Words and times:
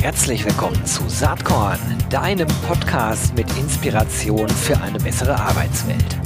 Herzlich 0.00 0.44
willkommen 0.44 0.84
zu 0.86 1.08
Saatkorn, 1.08 1.78
deinem 2.08 2.48
Podcast 2.66 3.34
mit 3.34 3.46
Inspiration 3.58 4.48
für 4.48 4.80
eine 4.80 4.98
bessere 4.98 5.34
Arbeitswelt. 5.38 6.18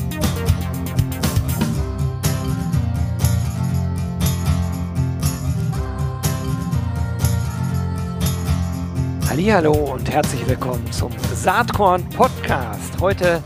Hallo 9.28 9.72
und 9.72 10.10
herzlich 10.10 10.46
willkommen 10.48 10.90
zum 10.92 11.10
Saatkorn 11.34 12.08
Podcast. 12.10 13.00
Heute 13.00 13.42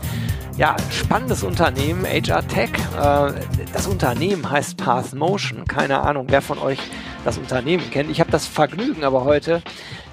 ja, 0.59 0.75
spannendes 0.91 1.43
Unternehmen, 1.43 2.05
HR 2.05 2.45
Tech. 2.45 2.71
Äh, 2.97 3.31
das 3.71 3.87
Unternehmen 3.87 4.49
heißt 4.49 4.75
Path 4.75 5.13
Motion. 5.13 5.63
Keine 5.65 6.01
Ahnung, 6.01 6.25
wer 6.29 6.41
von 6.41 6.59
euch 6.59 6.79
das 7.25 7.37
Unternehmen 7.37 7.89
kennt. 7.91 8.09
Ich 8.09 8.19
habe 8.19 8.31
das 8.31 8.47
Vergnügen, 8.47 9.03
aber 9.03 9.23
heute 9.23 9.61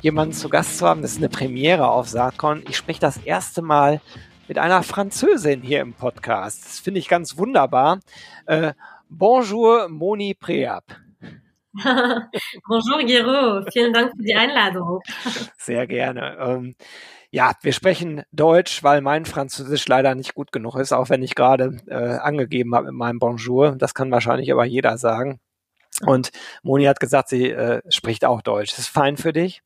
jemanden 0.02 0.34
zu 0.34 0.48
Gast 0.48 0.78
zu 0.78 0.86
haben. 0.86 1.02
Das 1.02 1.12
ist 1.12 1.18
eine 1.18 1.28
Premiere 1.28 1.88
auf 1.88 2.08
Saatkorn. 2.08 2.62
Ich 2.68 2.76
spreche 2.76 3.00
das 3.00 3.18
erste 3.18 3.62
Mal 3.62 4.00
mit 4.48 4.58
einer 4.58 4.82
Französin 4.82 5.62
hier 5.62 5.80
im 5.80 5.94
Podcast. 5.94 6.64
Das 6.64 6.80
finde 6.80 7.00
ich 7.00 7.08
ganz 7.08 7.36
wunderbar. 7.38 8.00
Äh, 8.46 8.72
bonjour, 9.08 9.88
Moni 9.88 10.34
Preap. 10.34 10.84
bonjour, 12.68 12.98
Gero. 13.04 13.64
Vielen 13.72 13.92
Dank 13.92 14.12
für 14.16 14.22
die 14.22 14.34
Einladung. 14.34 15.00
Sehr 15.58 15.86
gerne. 15.86 16.36
Ähm, 16.40 16.76
ja, 17.30 17.52
wir 17.60 17.72
sprechen 17.72 18.22
Deutsch, 18.32 18.82
weil 18.82 19.00
mein 19.00 19.26
Französisch 19.26 19.86
leider 19.88 20.14
nicht 20.14 20.34
gut 20.34 20.52
genug 20.52 20.76
ist, 20.76 20.92
auch 20.92 21.10
wenn 21.10 21.22
ich 21.22 21.34
gerade 21.34 21.76
äh, 21.86 22.18
angegeben 22.18 22.74
habe 22.74 22.86
mit 22.86 22.94
meinem 22.94 23.18
Bonjour. 23.18 23.76
Das 23.76 23.94
kann 23.94 24.10
wahrscheinlich 24.10 24.50
aber 24.52 24.64
jeder 24.64 24.96
sagen. 24.96 25.40
Und 26.02 26.30
Moni 26.62 26.84
hat 26.84 27.00
gesagt, 27.00 27.28
sie 27.28 27.50
äh, 27.50 27.80
spricht 27.88 28.24
auch 28.24 28.42
Deutsch. 28.42 28.76
Ist 28.78 28.88
fein 28.88 29.16
für 29.16 29.32
dich? 29.32 29.62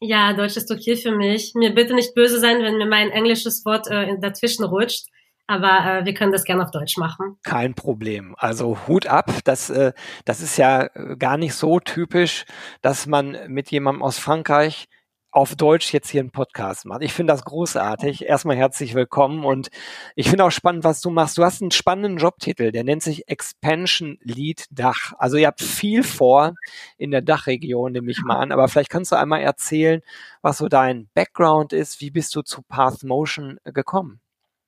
Ja, 0.00 0.32
Deutsch 0.32 0.56
ist 0.56 0.70
okay 0.70 0.96
für 0.96 1.12
mich. 1.12 1.52
Mir 1.54 1.74
bitte 1.74 1.94
nicht 1.94 2.14
böse 2.14 2.40
sein, 2.40 2.60
wenn 2.62 2.76
mir 2.76 2.86
mein 2.86 3.10
englisches 3.10 3.64
Wort 3.64 3.86
äh, 3.88 4.18
dazwischen 4.18 4.64
rutscht. 4.64 5.06
Aber 5.46 6.00
äh, 6.00 6.04
wir 6.04 6.14
können 6.14 6.32
das 6.32 6.44
gerne 6.44 6.64
auf 6.64 6.70
Deutsch 6.70 6.96
machen. 6.96 7.38
Kein 7.44 7.74
Problem. 7.74 8.34
Also 8.38 8.78
Hut 8.86 9.06
ab. 9.06 9.30
Das, 9.44 9.70
äh, 9.70 9.92
das 10.24 10.40
ist 10.40 10.56
ja 10.56 10.88
äh, 10.94 11.16
gar 11.16 11.36
nicht 11.36 11.54
so 11.54 11.78
typisch, 11.78 12.44
dass 12.80 13.06
man 13.06 13.36
mit 13.48 13.70
jemandem 13.70 14.02
aus 14.02 14.18
Frankreich 14.18 14.88
auf 15.32 15.56
Deutsch 15.56 15.94
jetzt 15.94 16.10
hier 16.10 16.20
einen 16.20 16.30
Podcast 16.30 16.84
macht. 16.84 17.02
Ich 17.02 17.14
finde 17.14 17.32
das 17.32 17.44
großartig. 17.44 18.26
Erstmal 18.26 18.54
herzlich 18.54 18.94
willkommen 18.94 19.46
und 19.46 19.70
ich 20.14 20.28
finde 20.28 20.44
auch 20.44 20.50
spannend, 20.50 20.84
was 20.84 21.00
du 21.00 21.08
machst. 21.08 21.38
Du 21.38 21.42
hast 21.42 21.62
einen 21.62 21.70
spannenden 21.70 22.18
Jobtitel, 22.18 22.70
der 22.70 22.84
nennt 22.84 23.02
sich 23.02 23.28
Expansion 23.28 24.18
Lead 24.20 24.66
Dach. 24.70 25.14
Also 25.16 25.38
ihr 25.38 25.46
habt 25.46 25.62
viel 25.62 26.02
vor 26.02 26.54
in 26.98 27.10
der 27.10 27.22
Dachregion, 27.22 27.92
nehme 27.92 28.10
ich 28.10 28.20
mal 28.22 28.36
an. 28.36 28.52
Aber 28.52 28.68
vielleicht 28.68 28.90
kannst 28.90 29.10
du 29.10 29.16
einmal 29.16 29.40
erzählen, 29.40 30.02
was 30.42 30.58
so 30.58 30.68
dein 30.68 31.08
Background 31.14 31.72
ist. 31.72 32.02
Wie 32.02 32.10
bist 32.10 32.36
du 32.36 32.42
zu 32.42 32.60
Path 32.60 33.02
Motion 33.02 33.58
gekommen? 33.64 34.20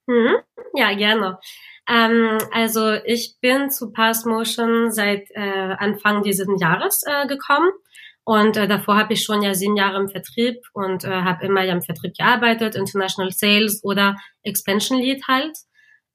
Mhm. 0.06 0.36
Ja, 0.72 0.94
gerne. 0.94 1.38
Ähm, 1.86 2.38
also 2.52 2.94
ich 3.04 3.36
bin 3.42 3.68
zu 3.70 3.92
Path 3.92 4.24
Motion 4.24 4.90
seit 4.90 5.30
äh, 5.32 5.74
Anfang 5.78 6.22
dieses 6.22 6.48
Jahres 6.58 7.02
äh, 7.06 7.26
gekommen 7.26 7.70
und 8.24 8.56
äh, 8.56 8.66
davor 8.66 8.96
habe 8.96 9.12
ich 9.12 9.22
schon 9.22 9.42
ja 9.42 9.54
sieben 9.54 9.76
Jahre 9.76 10.00
im 10.00 10.08
Vertrieb 10.08 10.56
und 10.72 11.04
äh, 11.04 11.08
habe 11.08 11.44
immer 11.44 11.62
ja 11.62 11.74
im 11.74 11.82
Vertrieb 11.82 12.16
gearbeitet, 12.16 12.74
International 12.74 13.30
Sales 13.30 13.84
oder 13.84 14.16
Expansion 14.42 14.98
Lead 14.98 15.22
halt. 15.28 15.56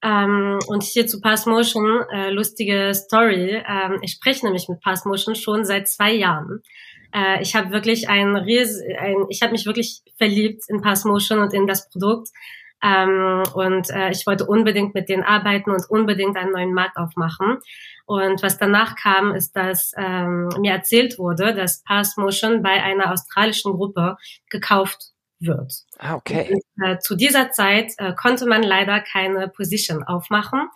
Ähm, 0.02 0.58
und 0.66 0.82
hier 0.82 1.06
zu 1.06 1.20
Passmotion, 1.20 2.02
äh, 2.10 2.30
lustige 2.30 2.92
Story. 2.94 3.62
Ähm, 3.68 3.98
ich 4.02 4.12
spreche 4.12 4.44
nämlich 4.44 4.68
mit 4.68 4.80
Passmotion 4.80 5.36
schon 5.36 5.64
seit 5.64 5.88
zwei 5.88 6.12
Jahren. 6.12 6.62
Äh, 7.14 7.42
ich 7.42 7.54
habe 7.54 7.70
wirklich 7.70 8.08
ein 8.08 8.34
Ries 8.34 8.80
ein, 8.98 9.26
ich 9.28 9.42
habe 9.42 9.52
mich 9.52 9.66
wirklich 9.66 10.02
verliebt 10.16 10.64
in 10.68 10.80
Passmotion 10.80 11.38
und 11.38 11.54
in 11.54 11.66
das 11.66 11.88
Produkt. 11.90 12.28
Ähm, 12.82 13.42
und 13.54 13.90
äh, 13.90 14.10
ich 14.10 14.26
wollte 14.26 14.46
unbedingt 14.46 14.94
mit 14.94 15.08
denen 15.08 15.22
arbeiten 15.22 15.70
und 15.70 15.84
unbedingt 15.90 16.36
einen 16.36 16.52
neuen 16.52 16.72
Markt 16.72 16.96
aufmachen. 16.96 17.58
Und 18.10 18.42
was 18.42 18.58
danach 18.58 18.96
kam, 18.96 19.36
ist, 19.36 19.54
dass 19.54 19.92
ähm, 19.96 20.48
mir 20.58 20.72
erzählt 20.72 21.16
wurde, 21.16 21.54
dass 21.54 21.84
Pass 21.84 22.16
Motion 22.16 22.60
bei 22.60 22.82
einer 22.82 23.12
australischen 23.12 23.72
Gruppe 23.74 24.16
gekauft 24.50 25.12
wird. 25.38 25.72
Ah, 25.96 26.16
okay. 26.16 26.50
Und, 26.52 26.84
äh, 26.84 26.98
zu 26.98 27.14
dieser 27.14 27.52
Zeit 27.52 27.92
äh, 27.98 28.12
konnte 28.12 28.46
man 28.46 28.64
leider 28.64 28.98
keine 28.98 29.46
Position 29.46 30.02
aufmachen. 30.02 30.68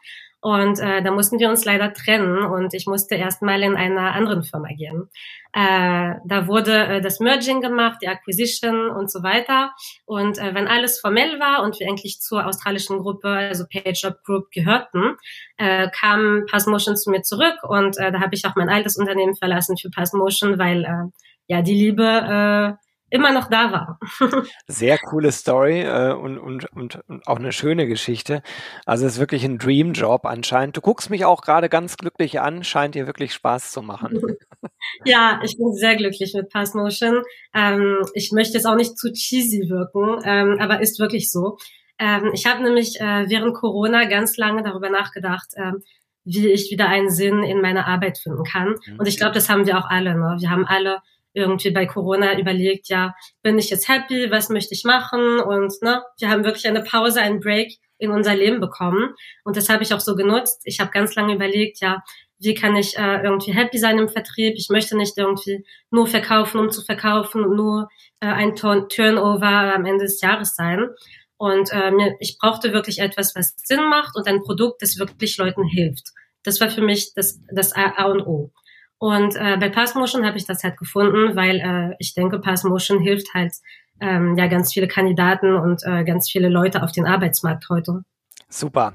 Und 0.45 0.79
äh, 0.79 1.03
da 1.03 1.11
mussten 1.11 1.39
wir 1.39 1.49
uns 1.49 1.65
leider 1.65 1.95
trennen 1.95 2.45
und 2.45 2.75
ich 2.75 2.87
musste 2.87 3.15
erstmal 3.15 3.63
in 3.63 3.77
einer 3.77 4.13
anderen 4.13 4.45
Firma 4.45 4.69
gehen. 4.77 5.09
Äh, 5.55 6.17
da 6.27 6.47
wurde 6.47 6.87
äh, 6.87 7.01
das 7.01 7.19
Merging 7.19 7.63
gemacht, 7.63 8.01
die 8.03 8.09
Acquisition 8.09 8.91
und 8.91 9.11
so 9.11 9.23
weiter. 9.23 9.73
Und 10.05 10.37
äh, 10.37 10.55
wenn 10.55 10.69
alles 10.69 11.01
formell 11.01 11.41
war 11.41 11.63
und 11.63 11.81
wir 11.81 11.87
endlich 11.89 12.21
zur 12.21 12.47
australischen 12.47 12.99
Gruppe, 12.99 13.29
also 13.29 13.65
PageJob 13.73 14.23
Group, 14.23 14.51
gehörten, 14.51 15.17
äh, 15.57 15.89
kam 15.99 16.45
Passmotion 16.51 16.99
zu 16.99 17.11
mir 17.11 17.23
zurück 17.23 17.63
und 17.63 17.97
äh, 17.97 18.13
da 18.13 18.21
habe 18.21 18.35
ich 18.35 18.45
auch 18.45 18.55
mein 18.55 18.69
altes 18.69 18.99
Unternehmen 18.99 19.37
verlassen 19.37 19.79
für 19.79 19.89
Passmotion, 19.89 20.59
weil 20.59 20.85
äh, 20.85 21.11
ja 21.47 21.63
die 21.63 21.73
Liebe 21.73 22.05
äh, 22.05 22.84
immer 23.15 23.33
noch 23.33 23.49
da 23.49 23.71
war. 23.71 23.99
Sehr 24.67 24.99
coole 24.99 25.31
Story 25.31 25.83
äh, 25.83 26.13
und, 26.13 26.37
und, 26.37 26.71
und, 26.73 27.01
und 27.09 27.27
auch 27.29 27.39
eine 27.39 27.53
schöne 27.53 27.87
Geschichte. 27.87 28.43
Also 28.87 29.07
es 29.07 29.15
ist 29.15 29.19
wirklich 29.21 29.45
ein 29.45 29.59
Dreamjob 29.59 30.27
anscheinend. 30.27 30.77
Du 30.77 30.81
guckst 30.81 31.11
mich 31.11 31.25
auch 31.25 31.43
gerade 31.43 31.69
ganz 31.69 31.97
glücklich 31.97 32.41
an, 32.41 32.65
scheint 32.65 32.97
dir 32.97 33.07
wirklich 33.07 33.33
Spaß 33.33 33.71
zu 33.71 33.83
machen. 33.83 34.21
ja, 35.05 35.41
ich 35.45 35.57
bin 35.57 35.73
sehr 35.75 35.95
glücklich 35.95 36.35
mit 36.35 36.51
Passmotion. 36.51 37.23
Ähm, 37.55 37.99
ich 38.15 38.33
möchte 38.33 38.55
jetzt 38.55 38.67
auch 38.67 38.75
nicht 38.75 38.99
zu 38.99 39.13
cheesy 39.13 39.69
wirken, 39.69 40.21
ähm, 40.25 40.59
aber 40.59 40.81
ist 40.81 40.99
wirklich 40.99 41.31
so. 41.31 41.57
Ähm, 42.01 42.33
ich 42.35 42.47
habe 42.47 42.65
nämlich 42.65 43.01
äh, 43.01 43.29
während 43.29 43.55
Corona 43.55 44.07
ganz 44.07 44.37
lange 44.37 44.65
darüber 44.65 44.91
nachgedacht, 44.91 45.51
ähm, 45.57 45.85
wie 46.25 46.49
ich 46.49 46.69
wieder 46.73 46.89
einen 46.89 47.11
Sinn 47.11 47.45
in 47.45 47.61
meiner 47.61 47.87
Arbeit 47.87 48.19
finden 48.19 48.43
kann. 48.43 48.75
Mhm. 48.87 48.99
Und 48.99 49.07
ich 49.07 49.19
glaube, 49.19 49.35
das 49.35 49.49
haben 49.49 49.67
wir 49.67 49.79
auch 49.79 49.89
alle. 49.89 50.17
Ne? 50.17 50.37
Wir 50.41 50.51
haben 50.51 50.67
alle 50.67 51.01
irgendwie 51.35 51.71
bei 51.71 51.85
Corona 51.87 52.39
überlegt, 52.39 52.89
ja, 52.89 53.15
bin 53.43 53.59
ich 53.59 53.69
jetzt 53.71 53.89
happy, 53.89 54.31
was 54.31 54.49
möchte 54.49 54.75
ich 54.75 54.85
machen? 54.85 55.41
Und 55.41 55.75
ne, 55.83 56.03
wir 56.19 56.31
haben 56.31 56.45
wirklich 56.45 56.67
eine 56.67 56.83
Pause, 56.83 57.21
einen 57.21 57.41
Break 57.41 57.75
in 57.99 58.11
unser 58.11 58.35
Leben 58.35 58.61
bekommen. 58.61 59.15
Und 59.45 59.57
das 59.57 59.69
habe 59.69 59.83
ich 59.83 59.93
auch 59.93 60.01
so 60.01 60.15
genutzt. 60.15 60.63
Ich 60.65 60.81
habe 60.81 60.91
ganz 60.91 61.15
lange 61.15 61.35
überlegt, 61.35 61.81
ja, 61.81 62.03
wie 62.39 62.55
kann 62.55 62.77
ich 62.77 62.97
äh, 62.97 63.23
irgendwie 63.23 63.53
happy 63.53 63.79
sein 63.79 63.99
im 63.99 64.09
Vertrieb? 64.09 64.55
Ich 64.57 64.69
möchte 64.69 64.97
nicht 64.97 65.17
irgendwie 65.17 65.65
nur 65.91 66.07
verkaufen, 66.07 66.61
um 66.61 66.71
zu 66.71 66.83
verkaufen 66.83 67.45
und 67.45 67.57
nur 67.57 67.89
äh, 68.21 68.27
ein 68.27 68.55
Turnover 68.55 69.75
am 69.75 69.85
Ende 69.85 70.05
des 70.05 70.21
Jahres 70.21 70.55
sein. 70.55 70.89
Und 71.37 71.73
äh, 71.73 71.93
ich 72.21 72.39
brauchte 72.39 72.73
wirklich 72.73 73.01
etwas, 73.01 73.35
was 73.35 73.55
Sinn 73.57 73.89
macht 73.89 74.17
und 74.17 74.27
ein 74.27 74.43
Produkt, 74.43 74.83
das 74.83 74.99
wirklich 74.99 75.37
Leuten 75.37 75.65
hilft. 75.65 76.13
Das 76.43 76.61
war 76.61 76.71
für 76.71 76.83
mich 76.83 77.15
das, 77.15 77.41
das 77.51 77.73
A 77.75 78.05
und 78.05 78.23
O. 78.27 78.53
Und 78.99 79.37
äh, 79.37 79.57
bei 79.59 79.69
Passmotion 79.69 80.25
habe 80.25 80.39
ich 80.39 80.47
das 80.47 80.65
halt 80.65 80.77
gefunden, 80.77 81.37
weil 81.37 81.61
äh, 81.61 81.97
ich 81.99 82.15
denke, 82.15 82.39
Passmotion 82.39 83.01
hilft 83.01 83.35
halt 83.35 83.53
ähm, 84.01 84.37
ja 84.37 84.47
ganz 84.47 84.73
viele 84.73 84.89
Kandidaten 84.89 85.55
und 85.55 85.83
äh, 85.85 86.05
ganz 86.05 86.31
viele 86.31 86.49
Leute 86.49 86.83
auf 86.83 86.93
den 86.93 87.07
Arbeitsmarkt 87.07 87.69
heute. 87.69 88.05
Super. 88.49 88.95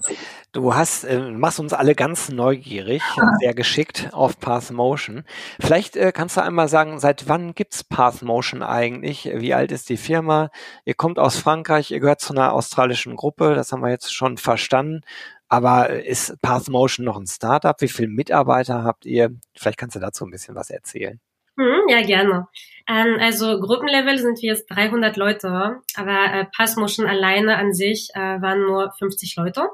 Du 0.53 0.73
hast, 0.73 1.03
äh, 1.03 1.19
machst 1.19 1.59
uns 1.59 1.73
alle 1.73 1.93
ganz 1.93 2.29
neugierig, 2.29 3.03
sehr 3.41 3.53
geschickt 3.53 4.09
auf 4.13 4.39
Pathmotion. 4.39 5.25
Vielleicht 5.59 5.97
äh, 5.97 6.13
kannst 6.13 6.37
du 6.37 6.41
einmal 6.41 6.69
sagen, 6.69 6.97
seit 6.99 7.27
wann 7.27 7.53
gibt's 7.53 7.83
Pathmotion 7.83 8.63
eigentlich? 8.63 9.29
Wie 9.33 9.53
alt 9.53 9.73
ist 9.73 9.89
die 9.89 9.97
Firma? 9.97 10.49
Ihr 10.85 10.93
kommt 10.93 11.19
aus 11.19 11.37
Frankreich, 11.37 11.91
ihr 11.91 11.99
gehört 11.99 12.21
zu 12.21 12.33
einer 12.33 12.53
australischen 12.53 13.17
Gruppe, 13.17 13.53
das 13.53 13.73
haben 13.73 13.81
wir 13.81 13.89
jetzt 13.89 14.13
schon 14.13 14.37
verstanden. 14.37 15.01
Aber 15.49 15.89
ist 15.89 16.39
Pathmotion 16.41 17.05
noch 17.05 17.17
ein 17.17 17.25
Startup? 17.25 17.75
Wie 17.81 17.87
viele 17.87 18.09
Mitarbeiter 18.09 18.83
habt 18.83 19.05
ihr? 19.05 19.31
Vielleicht 19.57 19.79
kannst 19.79 19.95
du 19.95 19.99
dazu 19.99 20.25
ein 20.25 20.31
bisschen 20.31 20.55
was 20.55 20.69
erzählen. 20.69 21.19
Hm, 21.59 21.89
ja, 21.89 22.01
gerne. 22.01 22.47
Ähm, 22.87 23.17
also 23.19 23.59
Gruppenlevel 23.59 24.17
sind 24.17 24.41
wir 24.41 24.53
jetzt 24.53 24.67
300 24.67 25.17
Leute, 25.17 25.81
aber 25.95 26.33
äh, 26.33 26.45
Passmotion 26.55 27.05
alleine 27.05 27.57
an 27.57 27.73
sich 27.73 28.09
äh, 28.13 28.19
waren 28.41 28.61
nur 28.61 28.93
50 28.97 29.35
Leute. 29.35 29.67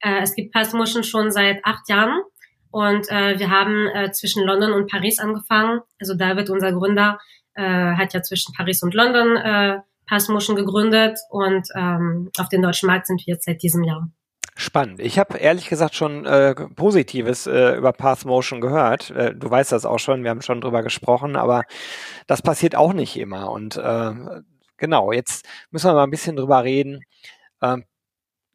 Äh, 0.00 0.20
es 0.20 0.34
gibt 0.34 0.52
Passmotion 0.52 1.02
schon 1.02 1.30
seit 1.30 1.64
acht 1.64 1.88
Jahren 1.88 2.20
und 2.72 3.08
wir 3.08 3.50
haben 3.50 4.12
zwischen 4.12 4.44
London 4.44 4.72
und 4.72 4.88
Paris 4.88 5.18
angefangen. 5.18 5.80
Also 5.98 6.14
David, 6.14 6.50
unser 6.50 6.70
Gründer, 6.70 7.18
hat 7.56 8.14
ja 8.14 8.22
zwischen 8.22 8.54
Paris 8.54 8.84
und 8.84 8.94
London 8.94 9.82
Passmotion 10.06 10.54
gegründet 10.54 11.18
und 11.30 11.66
ähm, 11.74 12.30
auf 12.38 12.48
den 12.48 12.62
deutschen 12.62 12.86
Markt 12.86 13.08
sind 13.08 13.26
wir 13.26 13.34
jetzt 13.34 13.44
seit 13.44 13.64
diesem 13.64 13.82
Jahr. 13.82 14.08
Spannend. 14.60 15.00
Ich 15.00 15.18
habe 15.18 15.38
ehrlich 15.38 15.70
gesagt 15.70 15.94
schon 15.94 16.26
äh, 16.26 16.54
Positives 16.54 17.46
äh, 17.46 17.76
über 17.76 17.94
Path 17.94 18.26
Motion 18.26 18.60
gehört. 18.60 19.08
Äh, 19.10 19.34
du 19.34 19.50
weißt 19.50 19.72
das 19.72 19.86
auch 19.86 19.98
schon, 19.98 20.22
wir 20.22 20.28
haben 20.28 20.42
schon 20.42 20.60
drüber 20.60 20.82
gesprochen, 20.82 21.34
aber 21.34 21.62
das 22.26 22.42
passiert 22.42 22.76
auch 22.76 22.92
nicht 22.92 23.16
immer. 23.16 23.50
Und 23.50 23.78
äh, 23.78 24.12
genau, 24.76 25.12
jetzt 25.12 25.46
müssen 25.70 25.88
wir 25.88 25.94
mal 25.94 26.04
ein 26.04 26.10
bisschen 26.10 26.36
drüber 26.36 26.62
reden. 26.62 27.00
Ähm, 27.62 27.84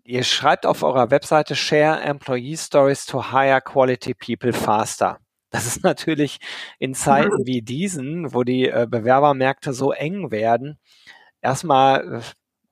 ihr 0.03 0.23
schreibt 0.23 0.67
auf 0.67 0.83
eurer 0.83 1.09
Webseite 1.09 1.55
Share 1.55 1.99
Employee 2.01 2.55
Stories 2.55 3.07
to 3.07 3.31
Hire 3.31 3.61
Quality 3.61 4.13
People 4.13 4.53
Faster. 4.53 5.17
Das 5.49 5.65
ist 5.65 5.83
natürlich 5.83 6.37
in 6.77 6.93
Zeiten 6.93 7.31
wie 7.47 7.63
diesen, 7.63 8.31
wo 8.31 8.43
die 8.43 8.69
äh, 8.69 8.85
Bewerbermärkte 8.87 9.73
so 9.73 9.91
eng 9.91 10.29
werden, 10.29 10.77
erstmal 11.41 12.21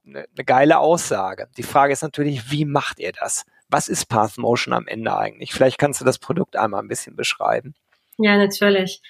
eine 0.05 0.19
äh, 0.23 0.27
ne 0.37 0.43
geile 0.43 0.79
Aussage. 0.79 1.47
Die 1.57 1.63
Frage 1.63 1.93
ist 1.93 2.03
natürlich, 2.03 2.51
wie 2.51 2.65
macht 2.65 2.99
ihr 2.99 3.11
das? 3.11 3.45
Was 3.69 3.87
ist 3.87 4.05
Pathmotion 4.07 4.73
am 4.73 4.87
Ende 4.87 5.15
eigentlich? 5.17 5.53
Vielleicht 5.53 5.77
kannst 5.77 6.01
du 6.01 6.05
das 6.05 6.19
Produkt 6.19 6.55
einmal 6.55 6.81
ein 6.81 6.87
bisschen 6.87 7.15
beschreiben. 7.15 7.73
Ja, 8.17 8.37
natürlich. 8.37 9.01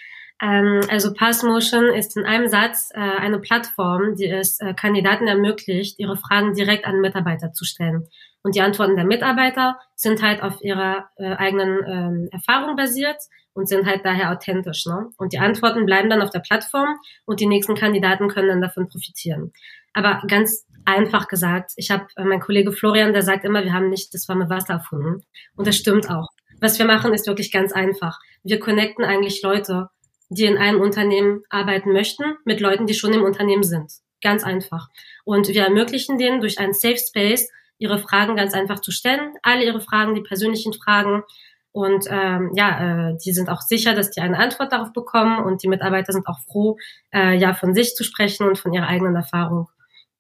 Ähm, 0.42 0.82
also 0.90 1.14
Passmotion 1.14 1.86
ist 1.94 2.18
in 2.18 2.26
einem 2.26 2.48
Satz 2.48 2.90
äh, 2.94 3.00
eine 3.00 3.40
Plattform, 3.40 4.16
die 4.16 4.30
es 4.30 4.60
äh, 4.60 4.74
Kandidaten 4.74 5.28
ermöglicht, 5.28 6.00
ihre 6.00 6.18
Fragen 6.18 6.54
direkt 6.54 6.86
an 6.86 7.02
Mitarbeiter 7.02 7.54
zu 7.54 7.66
stellen. 7.66 8.08
Und 8.42 8.56
die 8.56 8.62
Antworten 8.62 8.96
der 8.96 9.06
Mitarbeiter 9.06 9.80
sind 9.96 10.22
halt 10.22 10.42
auf 10.44 10.62
ihrer 10.62 11.10
äh, 11.16 11.34
eigenen 11.36 11.80
ähm, 11.88 12.30
Erfahrung 12.32 12.76
basiert 12.76 13.18
und 13.54 13.70
sind 13.70 13.86
halt 13.86 14.04
daher 14.04 14.32
authentisch. 14.32 14.86
Ne? 14.86 15.10
Und 15.18 15.34
die 15.34 15.40
Antworten 15.40 15.86
bleiben 15.86 16.10
dann 16.10 16.22
auf 16.22 16.30
der 16.30 16.40
Plattform 16.40 16.98
und 17.26 17.40
die 17.40 17.48
nächsten 17.48 17.76
Kandidaten 17.76 18.28
können 18.28 18.50
dann 18.50 18.62
davon 18.62 18.90
profitieren. 18.90 19.54
Aber 19.94 20.22
ganz 20.28 20.66
einfach 20.86 21.28
gesagt, 21.28 21.72
ich 21.76 21.92
habe 21.92 22.08
äh, 22.16 22.24
mein 22.24 22.40
Kollege 22.40 22.72
Florian, 22.72 23.14
der 23.14 23.24
sagt 23.24 23.46
immer, 23.46 23.64
wir 23.64 23.74
haben 23.74 23.90
nicht 23.90 24.14
das 24.14 24.28
warme 24.28 24.50
Wasser 24.50 24.74
erfunden. 24.76 25.24
Und 25.56 25.68
das 25.68 25.78
stimmt 25.78 26.10
auch. 26.10 26.30
Was 26.62 26.80
wir 26.80 26.86
machen, 26.86 27.14
ist 27.14 27.28
wirklich 27.28 27.52
ganz 27.52 27.74
einfach. 27.74 28.20
Wir 28.44 28.60
connecten 28.60 29.04
eigentlich 29.04 29.42
Leute 29.42 29.90
die 30.34 30.46
in 30.46 30.58
einem 30.58 30.82
Unternehmen 30.82 31.44
arbeiten 31.50 31.92
möchten, 31.92 32.36
mit 32.46 32.60
Leuten, 32.60 32.88
die 32.88 32.94
schon 32.94 33.14
im 33.14 33.24
Unternehmen 33.24 33.64
sind. 33.64 33.92
Ganz 34.22 34.44
einfach. 34.44 34.90
Und 35.26 35.48
wir 35.48 35.64
ermöglichen 35.64 36.18
denen 36.18 36.42
durch 36.42 36.60
einen 36.60 36.74
Safe 36.74 36.98
Space 36.98 37.50
ihre 37.78 38.00
Fragen 38.00 38.36
ganz 38.36 38.54
einfach 38.54 38.80
zu 38.80 38.92
stellen, 38.92 39.34
alle 39.42 39.66
ihre 39.66 39.82
Fragen, 39.82 40.16
die 40.16 40.22
persönlichen 40.22 40.74
Fragen. 40.74 41.24
Und 41.72 42.06
ähm, 42.10 42.52
ja, 42.56 43.10
äh, 43.10 43.18
die 43.26 43.34
sind 43.34 43.50
auch 43.50 43.62
sicher, 43.62 43.94
dass 43.94 44.12
die 44.12 44.22
eine 44.22 44.38
Antwort 44.38 44.72
darauf 44.72 44.94
bekommen 44.94 45.44
und 45.44 45.64
die 45.64 45.68
Mitarbeiter 45.68 46.14
sind 46.14 46.28
auch 46.28 46.40
froh, 46.48 46.78
äh, 47.14 47.36
ja 47.36 47.54
von 47.54 47.74
sich 47.74 47.96
zu 47.96 48.04
sprechen 48.04 48.48
und 48.48 48.58
von 48.58 48.74
ihrer 48.74 48.88
eigenen 48.88 49.16
Erfahrung. 49.16 49.70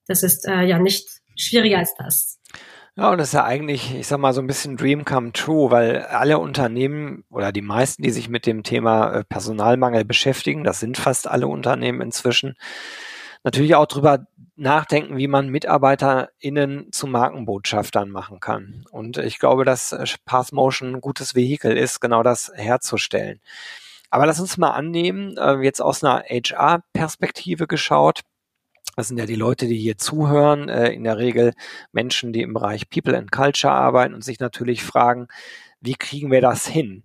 Das 0.07 0.23
ist 0.23 0.45
äh, 0.47 0.63
ja 0.63 0.79
nicht 0.79 1.07
schwieriger 1.35 1.79
als 1.79 1.93
das. 1.95 2.39
Ja, 2.95 3.09
und 3.09 3.17
das 3.17 3.29
ist 3.29 3.33
ja 3.33 3.43
eigentlich, 3.43 3.95
ich 3.95 4.05
sag 4.05 4.19
mal, 4.19 4.33
so 4.33 4.41
ein 4.41 4.45
bisschen 4.45 4.77
Dream 4.77 5.03
come 5.03 5.31
true, 5.31 5.71
weil 5.71 6.03
alle 6.03 6.37
Unternehmen 6.37 7.23
oder 7.31 7.51
die 7.51 7.63
meisten, 7.63 8.03
die 8.03 8.11
sich 8.11 8.29
mit 8.29 8.45
dem 8.45 8.61
Thema 8.61 9.11
äh, 9.11 9.23
Personalmangel 9.23 10.05
beschäftigen, 10.05 10.63
das 10.63 10.79
sind 10.79 10.97
fast 10.97 11.27
alle 11.27 11.47
Unternehmen 11.47 12.01
inzwischen, 12.01 12.55
natürlich 13.43 13.73
auch 13.73 13.87
drüber 13.87 14.27
nachdenken, 14.55 15.17
wie 15.17 15.27
man 15.27 15.49
MitarbeiterInnen 15.49 16.91
zu 16.91 17.07
Markenbotschaftern 17.07 18.09
machen 18.09 18.39
kann. 18.39 18.85
Und 18.91 19.17
ich 19.17 19.39
glaube, 19.39 19.65
dass 19.65 19.91
äh, 19.91 20.05
Pathmotion 20.25 20.95
ein 20.95 21.01
gutes 21.01 21.33
Vehikel 21.33 21.75
ist, 21.75 21.99
genau 21.99 22.21
das 22.21 22.51
herzustellen. 22.53 23.41
Aber 24.11 24.27
lass 24.27 24.39
uns 24.39 24.57
mal 24.57 24.69
annehmen, 24.69 25.35
äh, 25.37 25.55
jetzt 25.63 25.81
aus 25.81 26.03
einer 26.03 26.23
HR-Perspektive 26.29 27.65
geschaut, 27.65 28.21
das 28.95 29.07
sind 29.07 29.17
ja 29.17 29.25
die 29.25 29.35
Leute, 29.35 29.67
die 29.67 29.77
hier 29.77 29.97
zuhören, 29.97 30.69
äh, 30.69 30.91
in 30.91 31.03
der 31.03 31.17
Regel 31.17 31.53
Menschen, 31.91 32.33
die 32.33 32.41
im 32.41 32.53
Bereich 32.53 32.89
People 32.89 33.17
and 33.17 33.31
Culture 33.31 33.73
arbeiten 33.73 34.13
und 34.13 34.23
sich 34.23 34.39
natürlich 34.39 34.83
fragen, 34.83 35.27
wie 35.81 35.95
kriegen 35.95 36.31
wir 36.31 36.41
das 36.41 36.67
hin? 36.67 37.03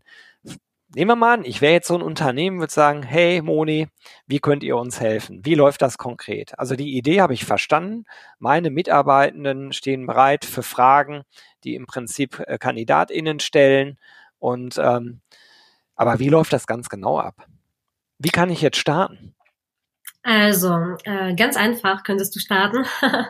Nehmen 0.95 1.11
wir 1.11 1.17
mal 1.17 1.35
an, 1.35 1.45
ich 1.45 1.61
wäre 1.61 1.75
jetzt 1.75 1.89
so 1.89 1.95
ein 1.95 2.03
Unternehmen, 2.03 2.61
würde 2.61 2.73
sagen, 2.73 3.03
hey 3.03 3.43
Moni, 3.43 3.89
wie 4.27 4.39
könnt 4.39 4.63
ihr 4.63 4.77
uns 4.79 5.01
helfen? 5.01 5.45
Wie 5.45 5.55
läuft 5.55 5.83
das 5.83 5.99
konkret? 5.99 6.59
Also 6.59 6.77
die 6.77 6.97
Idee 6.97 7.21
habe 7.21 7.35
ich 7.35 7.45
verstanden. 7.45 8.07
Meine 8.39 8.71
Mitarbeitenden 8.71 9.73
stehen 9.75 10.07
bereit 10.07 10.47
für 10.47 10.63
Fragen, 10.63 11.25
die 11.65 11.75
im 11.75 11.87
Prinzip 11.87 12.43
äh, 12.47 12.57
KandidatInnen 12.57 13.39
stellen. 13.41 13.99
Und 14.39 14.79
ähm, 14.79 15.21
aber 15.95 16.21
wie 16.21 16.29
läuft 16.31 16.53
das 16.55 16.67
ganz 16.67 16.89
genau 16.89 17.19
ab? 17.19 17.47
Wie 18.19 18.31
kann 18.31 18.51
ich 18.51 18.63
jetzt 18.63 18.79
starten? 18.79 19.35
Also, 20.31 20.69
äh, 21.05 21.35
ganz 21.37 21.57
einfach 21.57 22.03
könntest 22.03 22.37
du 22.37 22.39
starten. 22.39 22.85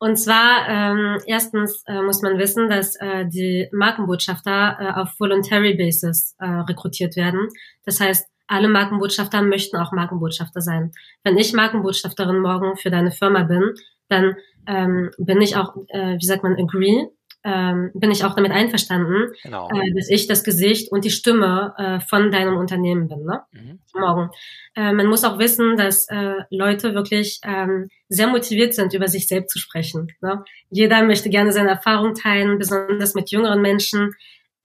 Und 0.00 0.16
zwar, 0.16 0.68
ähm, 0.68 1.20
erstens 1.26 1.84
äh, 1.86 2.02
muss 2.02 2.22
man 2.22 2.38
wissen, 2.38 2.68
dass 2.68 2.96
äh, 2.96 3.24
die 3.24 3.68
Markenbotschafter 3.70 4.76
äh, 4.80 5.00
auf 5.00 5.10
Voluntary 5.20 5.74
Basis 5.74 6.34
äh, 6.40 6.46
rekrutiert 6.46 7.14
werden. 7.14 7.46
Das 7.84 8.00
heißt, 8.00 8.28
alle 8.48 8.68
Markenbotschafter 8.68 9.42
möchten 9.42 9.76
auch 9.76 9.92
Markenbotschafter 9.92 10.60
sein. 10.60 10.90
Wenn 11.22 11.38
ich 11.38 11.52
Markenbotschafterin 11.52 12.40
morgen 12.40 12.76
für 12.78 12.90
deine 12.90 13.12
Firma 13.12 13.44
bin, 13.44 13.72
dann 14.08 14.34
ähm, 14.66 15.12
bin 15.18 15.40
ich 15.40 15.54
auch, 15.54 15.76
äh, 15.86 16.16
wie 16.18 16.26
sagt 16.26 16.42
man, 16.42 16.56
agree 16.56 17.06
ähm, 17.44 17.90
bin 17.94 18.10
ich 18.10 18.24
auch 18.24 18.34
damit 18.34 18.52
einverstanden, 18.52 19.32
genau. 19.42 19.68
äh, 19.68 19.92
dass 19.94 20.08
ich 20.08 20.26
das 20.26 20.44
Gesicht 20.44 20.90
und 20.90 21.04
die 21.04 21.10
Stimme 21.10 21.74
äh, 21.76 22.00
von 22.00 22.30
deinem 22.30 22.56
Unternehmen 22.56 23.06
bin. 23.06 23.24
Ne? 23.24 23.42
Mhm. 23.52 23.80
Morgen. 23.94 24.30
Äh, 24.74 24.92
man 24.92 25.06
muss 25.06 25.24
auch 25.24 25.38
wissen, 25.38 25.76
dass 25.76 26.08
äh, 26.08 26.36
Leute 26.50 26.94
wirklich 26.94 27.40
ähm, 27.44 27.88
sehr 28.08 28.28
motiviert 28.28 28.72
sind, 28.72 28.94
über 28.94 29.08
sich 29.08 29.28
selbst 29.28 29.52
zu 29.52 29.58
sprechen. 29.58 30.10
Ne? 30.22 30.42
Jeder 30.70 31.02
möchte 31.04 31.28
gerne 31.28 31.52
seine 31.52 31.70
Erfahrung 31.70 32.14
teilen, 32.14 32.58
besonders 32.58 33.14
mit 33.14 33.30
jüngeren 33.30 33.60
Menschen, 33.60 34.14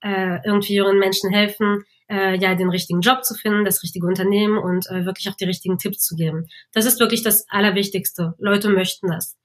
äh, 0.00 0.38
irgendwie 0.46 0.74
jüngeren 0.74 0.98
Menschen 0.98 1.30
helfen, 1.30 1.84
äh, 2.08 2.38
ja 2.38 2.54
den 2.54 2.70
richtigen 2.70 3.02
Job 3.02 3.24
zu 3.24 3.34
finden, 3.34 3.66
das 3.66 3.82
richtige 3.82 4.06
Unternehmen 4.06 4.56
und 4.56 4.86
wirklich 4.86 5.28
auch 5.28 5.36
die 5.36 5.44
richtigen 5.44 5.76
Tipps 5.76 6.02
zu 6.02 6.16
geben. 6.16 6.46
Das 6.72 6.86
ist 6.86 6.98
wirklich 6.98 7.22
das 7.22 7.44
Allerwichtigste. 7.50 8.34
Leute 8.38 8.70
möchten 8.70 9.08
das 9.08 9.36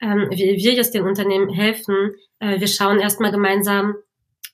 ähm, 0.00 0.28
wie 0.30 0.56
wir 0.56 0.74
jetzt 0.74 0.94
den 0.94 1.04
Unternehmen 1.04 1.48
helfen. 1.48 2.14
Äh, 2.38 2.60
wir 2.60 2.68
schauen 2.68 3.00
erstmal 3.00 3.30
gemeinsam, 3.30 3.94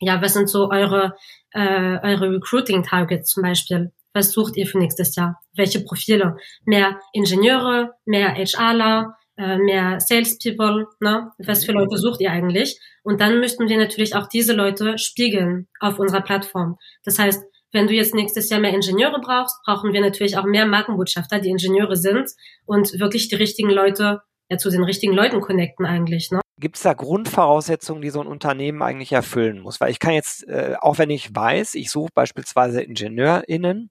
ja, 0.00 0.20
was 0.20 0.34
sind 0.34 0.48
so 0.48 0.70
eure, 0.70 1.14
äh, 1.52 1.98
eure 2.02 2.32
Recruiting-Targets 2.32 3.30
zum 3.30 3.42
Beispiel? 3.42 3.92
Was 4.14 4.32
sucht 4.32 4.56
ihr 4.56 4.66
für 4.66 4.78
nächstes 4.78 5.14
Jahr? 5.16 5.40
Welche 5.54 5.80
Profile? 5.80 6.36
Mehr 6.64 7.00
Ingenieure, 7.12 7.94
mehr 8.04 8.34
HRler, 8.34 9.16
äh, 9.36 9.56
mehr 9.56 9.98
Salespeople, 10.00 10.86
ne? 11.00 11.30
Was 11.38 11.64
für 11.64 11.72
Leute 11.72 11.96
sucht 11.96 12.20
ihr 12.20 12.30
eigentlich? 12.30 12.78
Und 13.02 13.20
dann 13.20 13.40
müssten 13.40 13.68
wir 13.68 13.78
natürlich 13.78 14.14
auch 14.14 14.26
diese 14.28 14.52
Leute 14.52 14.98
spiegeln 14.98 15.68
auf 15.80 15.98
unserer 15.98 16.20
Plattform. 16.20 16.76
Das 17.04 17.18
heißt, 17.18 17.42
wenn 17.72 17.86
du 17.86 17.94
jetzt 17.94 18.14
nächstes 18.14 18.50
Jahr 18.50 18.60
mehr 18.60 18.74
Ingenieure 18.74 19.20
brauchst, 19.20 19.56
brauchen 19.64 19.94
wir 19.94 20.02
natürlich 20.02 20.36
auch 20.36 20.44
mehr 20.44 20.66
Markenbotschafter, 20.66 21.38
die 21.38 21.48
Ingenieure 21.48 21.96
sind 21.96 22.28
und 22.66 23.00
wirklich 23.00 23.28
die 23.28 23.36
richtigen 23.36 23.70
Leute 23.70 24.20
ja, 24.50 24.58
zu 24.58 24.68
den 24.68 24.84
richtigen 24.84 25.14
Leuten 25.14 25.40
connecten 25.40 25.86
eigentlich. 25.86 26.30
Ne? 26.30 26.41
Gibt 26.58 26.76
es 26.76 26.82
da 26.82 26.92
Grundvoraussetzungen, 26.92 28.02
die 28.02 28.10
so 28.10 28.20
ein 28.20 28.26
Unternehmen 28.26 28.82
eigentlich 28.82 29.12
erfüllen 29.12 29.60
muss? 29.60 29.80
Weil 29.80 29.90
ich 29.90 29.98
kann 29.98 30.12
jetzt, 30.12 30.46
äh, 30.48 30.76
auch 30.80 30.98
wenn 30.98 31.10
ich 31.10 31.34
weiß, 31.34 31.74
ich 31.74 31.90
suche 31.90 32.10
beispielsweise 32.14 32.82
IngenieurInnen, 32.82 33.90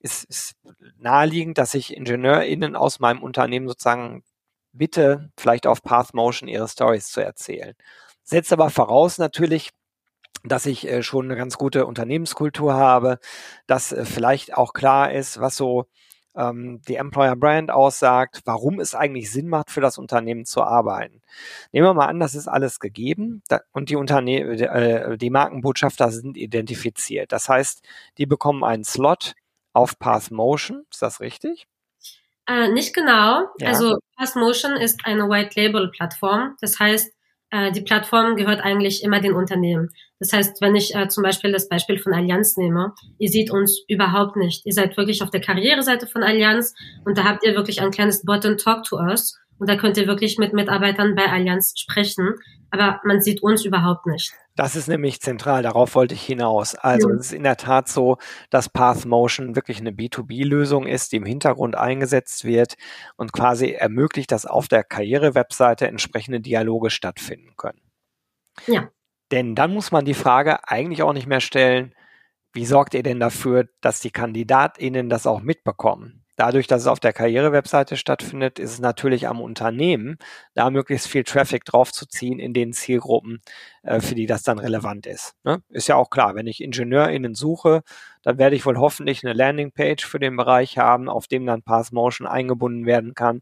ist, 0.00 0.24
ist 0.24 0.54
naheliegend, 0.98 1.58
dass 1.58 1.74
ich 1.74 1.96
IngenieurInnen 1.96 2.76
aus 2.76 3.00
meinem 3.00 3.22
Unternehmen 3.22 3.68
sozusagen 3.68 4.24
bitte, 4.72 5.30
vielleicht 5.38 5.66
auf 5.66 5.82
Pathmotion 5.82 6.48
ihre 6.48 6.68
Stories 6.68 7.08
zu 7.10 7.20
erzählen. 7.22 7.74
Setzt 8.24 8.52
aber 8.52 8.70
voraus 8.70 9.18
natürlich, 9.18 9.70
dass 10.44 10.66
ich 10.66 10.88
äh, 10.88 11.02
schon 11.02 11.26
eine 11.26 11.36
ganz 11.36 11.58
gute 11.58 11.86
Unternehmenskultur 11.86 12.74
habe, 12.74 13.18
dass 13.66 13.92
äh, 13.92 14.04
vielleicht 14.04 14.54
auch 14.56 14.72
klar 14.72 15.12
ist, 15.12 15.40
was 15.40 15.56
so 15.56 15.86
die 16.34 16.96
Employer 16.96 17.36
Brand 17.36 17.70
aussagt, 17.70 18.40
warum 18.46 18.80
es 18.80 18.94
eigentlich 18.94 19.30
Sinn 19.30 19.48
macht, 19.48 19.70
für 19.70 19.82
das 19.82 19.98
Unternehmen 19.98 20.46
zu 20.46 20.62
arbeiten. 20.62 21.20
Nehmen 21.72 21.86
wir 21.86 21.94
mal 21.94 22.06
an, 22.06 22.20
das 22.20 22.34
ist 22.34 22.48
alles 22.48 22.80
gegeben 22.80 23.42
und 23.72 23.90
die 23.90 23.96
Unternehmen, 23.96 24.58
äh, 24.58 25.18
die 25.18 25.30
Markenbotschafter 25.30 26.10
sind 26.10 26.38
identifiziert. 26.38 27.32
Das 27.32 27.48
heißt, 27.50 27.82
die 28.16 28.26
bekommen 28.26 28.64
einen 28.64 28.84
Slot 28.84 29.34
auf 29.74 29.98
Pathmotion. 29.98 30.84
Ist 30.90 31.02
das 31.02 31.20
richtig? 31.20 31.66
Äh, 32.46 32.68
nicht 32.68 32.94
genau. 32.94 33.46
Ja. 33.58 33.68
Also 33.68 33.98
Pathmotion 34.16 34.72
ist 34.72 35.00
eine 35.04 35.28
White 35.28 35.60
Label 35.60 35.90
Plattform. 35.90 36.56
Das 36.60 36.78
heißt, 36.78 37.12
äh, 37.52 37.70
die 37.70 37.82
Plattform 37.82 38.34
gehört 38.34 38.60
eigentlich 38.64 39.04
immer 39.04 39.20
den 39.20 39.34
Unternehmen. 39.34 39.90
Das 40.18 40.32
heißt, 40.32 40.60
wenn 40.60 40.74
ich 40.74 40.94
äh, 40.94 41.08
zum 41.08 41.22
Beispiel 41.22 41.52
das 41.52 41.68
Beispiel 41.68 41.98
von 41.98 42.14
Allianz 42.14 42.56
nehme, 42.56 42.94
ihr 43.18 43.28
seht 43.28 43.50
uns 43.50 43.84
überhaupt 43.88 44.36
nicht. 44.36 44.64
Ihr 44.64 44.72
seid 44.72 44.96
wirklich 44.96 45.22
auf 45.22 45.30
der 45.30 45.42
Karriereseite 45.42 46.06
von 46.06 46.22
Allianz 46.22 46.74
und 47.04 47.18
da 47.18 47.24
habt 47.24 47.44
ihr 47.44 47.54
wirklich 47.54 47.80
ein 47.80 47.90
kleines 47.90 48.24
Button 48.24 48.56
Talk 48.56 48.84
to 48.84 48.96
Us 48.96 49.38
und 49.58 49.68
da 49.68 49.76
könnt 49.76 49.98
ihr 49.98 50.06
wirklich 50.06 50.38
mit 50.38 50.54
Mitarbeitern 50.54 51.14
bei 51.14 51.26
Allianz 51.26 51.74
sprechen, 51.76 52.34
aber 52.72 53.00
man 53.04 53.20
sieht 53.20 53.42
uns 53.42 53.64
überhaupt 53.64 54.06
nicht. 54.06 54.32
Das 54.56 54.76
ist 54.76 54.88
nämlich 54.88 55.20
zentral, 55.20 55.62
darauf 55.62 55.94
wollte 55.94 56.14
ich 56.14 56.22
hinaus. 56.22 56.74
Also 56.74 57.08
ja. 57.08 57.14
es 57.14 57.26
ist 57.26 57.32
in 57.32 57.42
der 57.42 57.56
Tat 57.56 57.88
so, 57.88 58.16
dass 58.50 58.68
Pathmotion 58.68 59.54
wirklich 59.56 59.78
eine 59.78 59.92
B2B-Lösung 59.92 60.86
ist, 60.86 61.12
die 61.12 61.16
im 61.16 61.24
Hintergrund 61.24 61.76
eingesetzt 61.76 62.44
wird 62.44 62.76
und 63.16 63.32
quasi 63.32 63.72
ermöglicht, 63.72 64.32
dass 64.32 64.46
auf 64.46 64.68
der 64.68 64.84
Karriere-Webseite 64.84 65.86
entsprechende 65.86 66.40
Dialoge 66.40 66.90
stattfinden 66.90 67.56
können. 67.56 67.80
Ja. 68.66 68.90
Denn 69.30 69.54
dann 69.54 69.72
muss 69.72 69.92
man 69.92 70.04
die 70.04 70.14
Frage 70.14 70.68
eigentlich 70.68 71.02
auch 71.02 71.12
nicht 71.12 71.26
mehr 71.26 71.40
stellen, 71.40 71.94
wie 72.54 72.66
sorgt 72.66 72.94
ihr 72.94 73.02
denn 73.02 73.20
dafür, 73.20 73.68
dass 73.80 74.00
die 74.00 74.10
KandidatInnen 74.10 75.08
das 75.08 75.26
auch 75.26 75.40
mitbekommen? 75.40 76.21
Dadurch, 76.42 76.66
dass 76.66 76.82
es 76.82 76.88
auf 76.88 76.98
der 76.98 77.12
Karrierewebseite 77.12 77.96
stattfindet, 77.96 78.58
ist 78.58 78.72
es 78.72 78.80
natürlich 78.80 79.28
am 79.28 79.40
Unternehmen, 79.40 80.18
da 80.54 80.70
möglichst 80.70 81.06
viel 81.06 81.22
Traffic 81.22 81.64
draufzuziehen 81.64 82.40
in 82.40 82.52
den 82.52 82.72
Zielgruppen, 82.72 83.40
äh, 83.84 84.00
für 84.00 84.16
die 84.16 84.26
das 84.26 84.42
dann 84.42 84.58
relevant 84.58 85.06
ist. 85.06 85.36
Ne? 85.44 85.62
Ist 85.68 85.86
ja 85.86 85.94
auch 85.94 86.10
klar, 86.10 86.34
wenn 86.34 86.48
ich 86.48 86.60
IngenieurInnen 86.60 87.36
suche, 87.36 87.82
dann 88.24 88.38
werde 88.38 88.56
ich 88.56 88.66
wohl 88.66 88.76
hoffentlich 88.76 89.24
eine 89.24 89.34
Landingpage 89.34 90.04
für 90.04 90.18
den 90.18 90.36
Bereich 90.36 90.78
haben, 90.78 91.08
auf 91.08 91.28
dem 91.28 91.46
dann 91.46 91.62
Passmotion 91.62 92.26
eingebunden 92.26 92.86
werden 92.86 93.14
kann. 93.14 93.40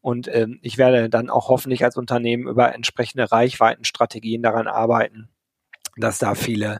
Und 0.00 0.28
ähm, 0.32 0.60
ich 0.62 0.78
werde 0.78 1.10
dann 1.10 1.30
auch 1.30 1.48
hoffentlich 1.48 1.82
als 1.82 1.96
Unternehmen 1.96 2.46
über 2.46 2.72
entsprechende 2.72 3.32
Reichweitenstrategien 3.32 4.42
daran 4.42 4.68
arbeiten, 4.68 5.28
dass 5.96 6.18
da 6.18 6.34
viele 6.34 6.78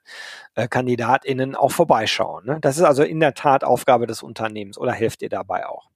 äh, 0.55 0.69
KandidatInnen 0.69 1.55
auch 1.55 1.73
vorbeischauen. 1.73 2.47
Ne? 2.47 2.59
Das 2.61 2.77
ist 2.77 2.83
also 2.83 3.03
in 3.03 3.21
der 3.21 3.35
Tat 3.35 3.65
Aufgabe 3.65 4.07
des 4.07 4.23
Unternehmens 4.23 4.79
oder 4.79 4.93
helft 4.93 5.23
ihr 5.23 5.29
dabei 5.29 5.67
auch? 5.67 5.89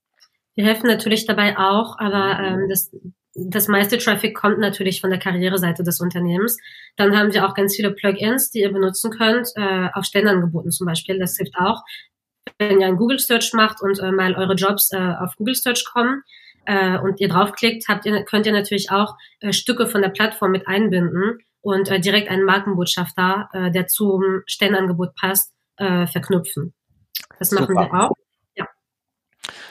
Wir 0.55 0.65
helfen 0.65 0.87
natürlich 0.87 1.27
dabei 1.27 1.57
auch, 1.59 1.99
aber 1.99 2.39
ähm, 2.41 2.69
das, 2.69 2.91
das 3.35 3.69
meiste 3.69 3.99
Traffic 3.99 4.37
kommt 4.37 4.59
natürlich 4.59 5.01
von 5.01 5.11
der 5.11 5.19
Karriereseite 5.19 5.83
des 5.83 6.01
Unternehmens. 6.01 6.59
Dann 6.97 7.17
haben 7.17 7.33
wir 7.33 7.47
auch 7.47 7.55
ganz 7.55 7.77
viele 7.77 7.93
Plugins, 7.93 8.51
die 8.51 8.61
ihr 8.61 8.73
benutzen 8.73 9.11
könnt, 9.11 9.49
äh, 9.55 9.89
auf 9.95 10.05
Stellenangeboten 10.05 10.71
zum 10.71 10.87
Beispiel. 10.87 11.19
Das 11.19 11.37
hilft 11.37 11.55
auch, 11.57 11.83
wenn 12.59 12.81
ihr 12.81 12.87
einen 12.87 12.97
Google 12.97 13.19
Search 13.19 13.53
macht 13.53 13.81
und 13.81 13.99
äh, 14.01 14.11
mal 14.13 14.35
eure 14.35 14.55
Jobs 14.55 14.93
äh, 14.93 15.15
auf 15.19 15.37
Google 15.37 15.55
Search 15.55 15.85
kommen 15.85 16.23
äh, 16.67 16.99
und 16.99 17.21
ihr 17.21 17.29
draufklickt, 17.29 17.89
habt 17.89 18.05
ihr, 18.07 18.25
könnt 18.25 18.47
ihr 18.47 18.53
natürlich 18.53 18.91
auch 18.91 19.17
äh, 19.41 19.53
Stücke 19.53 19.87
von 19.87 20.03
der 20.03 20.11
Plattform 20.11 20.51
mit 20.51 20.67
einbinden 20.67 21.39
und 21.63 21.89
äh, 21.91 22.01
direkt 22.01 22.31
einen 22.31 22.45
Markenbotschafter, 22.45 23.49
äh, 23.53 23.71
der 23.71 23.87
zum 23.87 24.43
Stellenangebot 24.47 25.15
passt, 25.15 25.53
äh, 25.77 26.07
verknüpfen. 26.07 26.75
Das 27.39 27.51
machen 27.53 27.69
Super. 27.69 27.89
wir 27.91 28.05
auch. 28.05 28.17
Ja. 28.55 28.69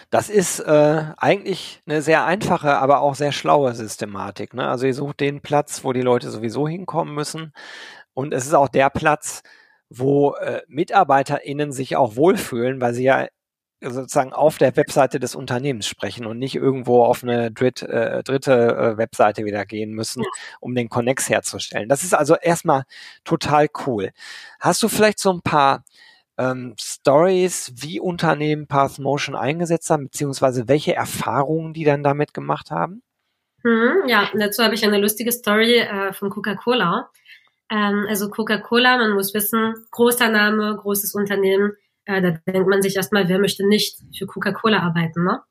Das 0.09 0.29
ist 0.29 0.59
äh, 0.59 1.03
eigentlich 1.17 1.81
eine 1.85 2.01
sehr 2.01 2.25
einfache, 2.25 2.77
aber 2.77 3.01
auch 3.01 3.15
sehr 3.15 3.31
schlaue 3.31 3.73
Systematik. 3.73 4.53
Ne? 4.53 4.67
Also 4.67 4.85
ihr 4.85 4.93
sucht 4.93 5.19
den 5.19 5.41
Platz, 5.41 5.83
wo 5.83 5.93
die 5.93 6.01
Leute 6.01 6.29
sowieso 6.29 6.67
hinkommen 6.67 7.13
müssen. 7.13 7.53
Und 8.13 8.33
es 8.33 8.45
ist 8.45 8.53
auch 8.53 8.69
der 8.69 8.89
Platz, 8.89 9.41
wo 9.89 10.33
äh, 10.35 10.61
MitarbeiterInnen 10.67 11.71
sich 11.71 11.95
auch 11.95 12.15
wohlfühlen, 12.15 12.81
weil 12.81 12.93
sie 12.93 13.03
ja 13.03 13.27
sozusagen 13.81 14.33
auf 14.33 14.57
der 14.57 14.75
Webseite 14.75 15.19
des 15.19 15.35
Unternehmens 15.35 15.87
sprechen 15.87 16.25
und 16.25 16.37
nicht 16.37 16.55
irgendwo 16.55 17.03
auf 17.03 17.23
eine 17.23 17.51
dritt, 17.51 17.81
äh, 17.81 18.23
dritte 18.23 18.53
äh, 18.53 18.97
Webseite 18.97 19.45
wieder 19.45 19.65
gehen 19.65 19.91
müssen, 19.91 20.23
um 20.59 20.75
den 20.75 20.89
Connex 20.89 21.29
herzustellen. 21.29 21.89
Das 21.89 22.03
ist 22.03 22.13
also 22.13 22.35
erstmal 22.35 22.83
total 23.23 23.67
cool. 23.85 24.11
Hast 24.59 24.83
du 24.83 24.89
vielleicht 24.89 25.19
so 25.19 25.31
ein 25.31 25.41
paar 25.41 25.83
ähm, 26.37 26.75
Stories, 26.79 27.73
wie 27.75 27.99
Unternehmen 27.99 28.67
Path 28.67 28.99
Motion 28.99 29.35
eingesetzt 29.35 29.89
haben, 29.89 30.05
beziehungsweise 30.05 30.67
welche 30.67 30.95
Erfahrungen 30.95 31.73
die 31.73 31.83
dann 31.83 32.03
damit 32.03 32.33
gemacht 32.33 32.71
haben? 32.71 33.01
Hm, 33.63 34.07
ja, 34.07 34.29
dazu 34.33 34.63
habe 34.63 34.73
ich 34.73 34.85
eine 34.85 34.99
lustige 34.99 35.31
Story 35.31 35.79
äh, 35.79 36.13
von 36.13 36.29
Coca-Cola. 36.29 37.09
Ähm, 37.69 38.05
also 38.07 38.29
Coca-Cola, 38.29 38.97
man 38.97 39.11
muss 39.11 39.33
wissen, 39.33 39.75
großer 39.91 40.29
Name, 40.29 40.77
großes 40.81 41.13
Unternehmen, 41.13 41.73
äh, 42.09 42.21
da 42.21 42.51
denkt 42.51 42.67
man 42.67 42.81
sich 42.81 42.95
erstmal, 42.95 43.29
wer 43.29 43.39
möchte 43.39 43.67
nicht 43.67 43.99
für 44.17 44.25
Coca-Cola 44.25 44.79
arbeiten, 44.79 45.23
ne? 45.23 45.41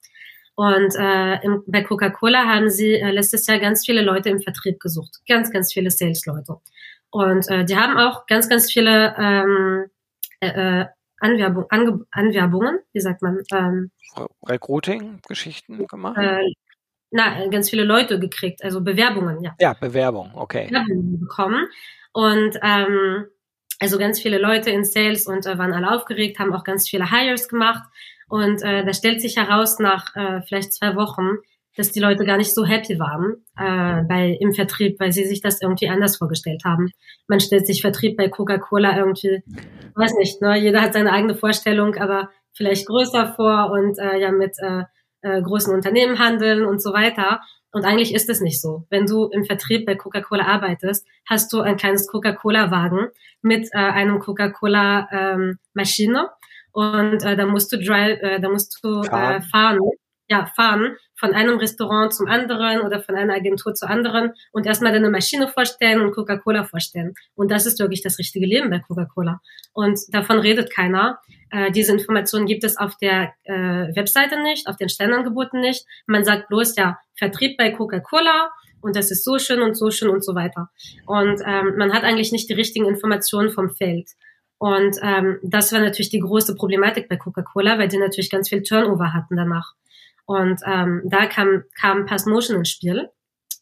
Und 0.56 0.96
äh, 0.96 1.40
im, 1.44 1.62
bei 1.68 1.84
Coca-Cola 1.84 2.46
haben 2.46 2.68
sie 2.68 2.94
äh, 2.94 3.12
letztes 3.12 3.46
Jahr 3.46 3.60
ganz 3.60 3.86
viele 3.86 4.02
Leute 4.02 4.28
im 4.28 4.40
Vertrieb 4.40 4.80
gesucht. 4.80 5.20
Ganz, 5.28 5.52
ganz 5.52 5.72
viele 5.72 5.90
Sales-Leute. 5.92 6.56
Und 7.10 7.48
äh, 7.48 7.64
die 7.64 7.76
haben 7.76 7.96
auch 7.96 8.26
ganz, 8.26 8.48
ganz 8.48 8.70
viele 8.70 9.14
ähm, 9.16 9.86
äh, 10.40 10.80
äh 10.80 10.86
Anwerbung, 11.20 11.66
Ange 11.68 12.06
Anwerbungen, 12.12 12.78
wie 12.92 13.00
sagt 13.00 13.22
man? 13.22 13.42
Ähm, 13.52 13.90
Recruiting-Geschichten 14.46 15.86
gemacht? 15.86 16.16
Äh, 16.16 16.38
na, 17.10 17.48
ganz 17.48 17.70
viele 17.70 17.84
Leute 17.84 18.20
gekriegt, 18.20 18.62
also 18.62 18.82
Bewerbungen, 18.82 19.42
ja. 19.42 19.54
Ja, 19.60 19.72
Bewerbung, 19.74 20.30
okay. 20.34 20.66
Bewerbungen 20.68 21.20
bekommen. 21.20 21.66
Und 22.12 22.58
ähm, 22.62 23.26
also 23.78 23.98
ganz 23.98 24.20
viele 24.20 24.38
Leute 24.38 24.70
in 24.70 24.84
Sales 24.84 25.26
und 25.26 25.46
äh, 25.46 25.58
waren 25.58 25.72
alle 25.72 25.90
aufgeregt, 25.94 26.38
haben 26.38 26.52
auch 26.52 26.64
ganz 26.64 26.88
viele 26.88 27.10
Hires 27.10 27.48
gemacht. 27.48 27.84
Und 28.28 28.62
äh, 28.62 28.84
da 28.84 28.92
stellt 28.92 29.20
sich 29.20 29.36
heraus 29.36 29.78
nach 29.78 30.14
äh, 30.14 30.42
vielleicht 30.42 30.72
zwei 30.72 30.96
Wochen, 30.96 31.38
dass 31.76 31.92
die 31.92 32.00
Leute 32.00 32.24
gar 32.24 32.36
nicht 32.36 32.52
so 32.52 32.66
happy 32.66 32.98
waren 32.98 33.44
äh, 33.56 34.02
bei, 34.02 34.36
im 34.40 34.52
Vertrieb, 34.52 34.98
weil 34.98 35.12
sie 35.12 35.24
sich 35.24 35.40
das 35.40 35.62
irgendwie 35.62 35.88
anders 35.88 36.16
vorgestellt 36.16 36.62
haben. 36.64 36.90
Man 37.28 37.40
stellt 37.40 37.66
sich 37.66 37.80
Vertrieb 37.80 38.16
bei 38.16 38.28
Coca-Cola 38.28 38.98
irgendwie, 38.98 39.42
weiß 39.94 40.14
nicht, 40.14 40.42
ne? 40.42 40.58
jeder 40.58 40.82
hat 40.82 40.92
seine 40.92 41.12
eigene 41.12 41.36
Vorstellung, 41.36 41.94
aber 41.94 42.30
vielleicht 42.52 42.86
größer 42.86 43.34
vor 43.34 43.70
und 43.70 43.98
äh, 43.98 44.18
ja 44.18 44.32
mit 44.32 44.56
äh, 44.58 44.82
äh, 45.22 45.40
großen 45.40 45.72
Unternehmen 45.72 46.18
handeln 46.18 46.64
und 46.66 46.82
so 46.82 46.92
weiter. 46.92 47.40
Und 47.72 47.84
eigentlich 47.84 48.14
ist 48.14 48.28
es 48.30 48.40
nicht 48.40 48.60
so. 48.60 48.86
Wenn 48.88 49.06
du 49.06 49.26
im 49.26 49.44
Vertrieb 49.44 49.84
bei 49.86 49.94
Coca-Cola 49.94 50.46
arbeitest, 50.46 51.06
hast 51.26 51.52
du 51.52 51.60
ein 51.60 51.76
kleines 51.76 52.06
Coca-Cola-Wagen 52.06 53.08
mit 53.42 53.68
äh, 53.72 53.78
einem 53.78 54.18
Coca-Cola-Maschine 54.20 56.18
ähm, 56.18 56.28
und 56.72 57.24
äh, 57.24 57.36
da 57.36 57.46
musst 57.46 57.72
du 57.72 57.78
drive, 57.78 58.20
äh, 58.22 58.40
da 58.40 58.48
musst 58.48 58.78
du 58.82 59.02
äh, 59.02 59.40
fahren 59.42 59.78
ja, 60.28 60.46
fahren 60.54 60.96
von 61.14 61.34
einem 61.34 61.58
Restaurant 61.58 62.12
zum 62.12 62.28
anderen 62.28 62.80
oder 62.82 63.00
von 63.00 63.16
einer 63.16 63.34
Agentur 63.34 63.74
zur 63.74 63.90
anderen 63.90 64.32
und 64.52 64.66
erstmal 64.66 64.92
deine 64.92 65.10
Maschine 65.10 65.48
vorstellen 65.48 66.02
und 66.02 66.12
Coca-Cola 66.12 66.64
vorstellen. 66.64 67.14
Und 67.34 67.50
das 67.50 67.66
ist 67.66 67.80
wirklich 67.80 68.02
das 68.02 68.18
richtige 68.18 68.46
Leben 68.46 68.70
bei 68.70 68.78
Coca-Cola. 68.78 69.40
Und 69.72 69.98
davon 70.10 70.38
redet 70.38 70.70
keiner. 70.72 71.18
Äh, 71.50 71.72
diese 71.72 71.92
Informationen 71.92 72.46
gibt 72.46 72.62
es 72.62 72.76
auf 72.76 72.96
der 72.98 73.32
äh, 73.44 73.52
Webseite 73.96 74.42
nicht, 74.42 74.68
auf 74.68 74.76
den 74.76 74.88
Stellenangeboten 74.88 75.60
nicht. 75.60 75.86
Man 76.06 76.24
sagt 76.24 76.48
bloß 76.48 76.76
ja, 76.76 76.98
Vertrieb 77.16 77.56
bei 77.56 77.70
Coca-Cola 77.70 78.50
und 78.80 78.94
das 78.94 79.10
ist 79.10 79.24
so 79.24 79.38
schön 79.38 79.62
und 79.62 79.76
so 79.76 79.90
schön 79.90 80.10
und 80.10 80.24
so 80.24 80.34
weiter. 80.34 80.70
Und 81.06 81.40
ähm, 81.44 81.74
man 81.76 81.92
hat 81.92 82.04
eigentlich 82.04 82.32
nicht 82.32 82.48
die 82.48 82.54
richtigen 82.54 82.86
Informationen 82.86 83.50
vom 83.50 83.70
Feld. 83.70 84.10
Und 84.58 84.96
ähm, 85.02 85.38
das 85.42 85.72
war 85.72 85.80
natürlich 85.80 86.10
die 86.10 86.20
große 86.20 86.56
Problematik 86.56 87.08
bei 87.08 87.16
Coca-Cola, 87.16 87.78
weil 87.78 87.88
die 87.88 87.98
natürlich 87.98 88.30
ganz 88.30 88.48
viel 88.48 88.62
Turnover 88.62 89.14
hatten 89.14 89.36
danach. 89.36 89.74
Und 90.28 90.60
ähm, 90.66 91.00
da 91.06 91.24
kam, 91.24 91.64
kam 91.74 92.04
Passmotion 92.04 92.58
ins 92.58 92.68
Spiel. 92.68 93.08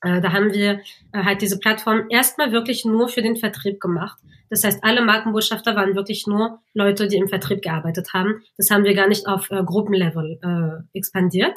Äh, 0.02 0.20
da 0.20 0.32
haben 0.32 0.52
wir 0.52 0.80
äh, 1.12 1.22
halt 1.22 1.40
diese 1.40 1.60
Plattform 1.60 2.06
erstmal 2.10 2.50
wirklich 2.50 2.84
nur 2.84 3.08
für 3.08 3.22
den 3.22 3.36
Vertrieb 3.36 3.80
gemacht. 3.80 4.18
Das 4.50 4.64
heißt, 4.64 4.82
alle 4.82 5.02
Markenbotschafter 5.02 5.76
waren 5.76 5.94
wirklich 5.94 6.26
nur 6.26 6.58
Leute, 6.74 7.06
die 7.06 7.18
im 7.18 7.28
Vertrieb 7.28 7.62
gearbeitet 7.62 8.12
haben. 8.14 8.42
Das 8.56 8.68
haben 8.70 8.82
wir 8.82 8.94
gar 8.94 9.06
nicht 9.06 9.28
auf 9.28 9.48
äh, 9.52 9.62
Gruppenlevel 9.62 10.40
äh, 10.42 10.98
expandiert. 10.98 11.56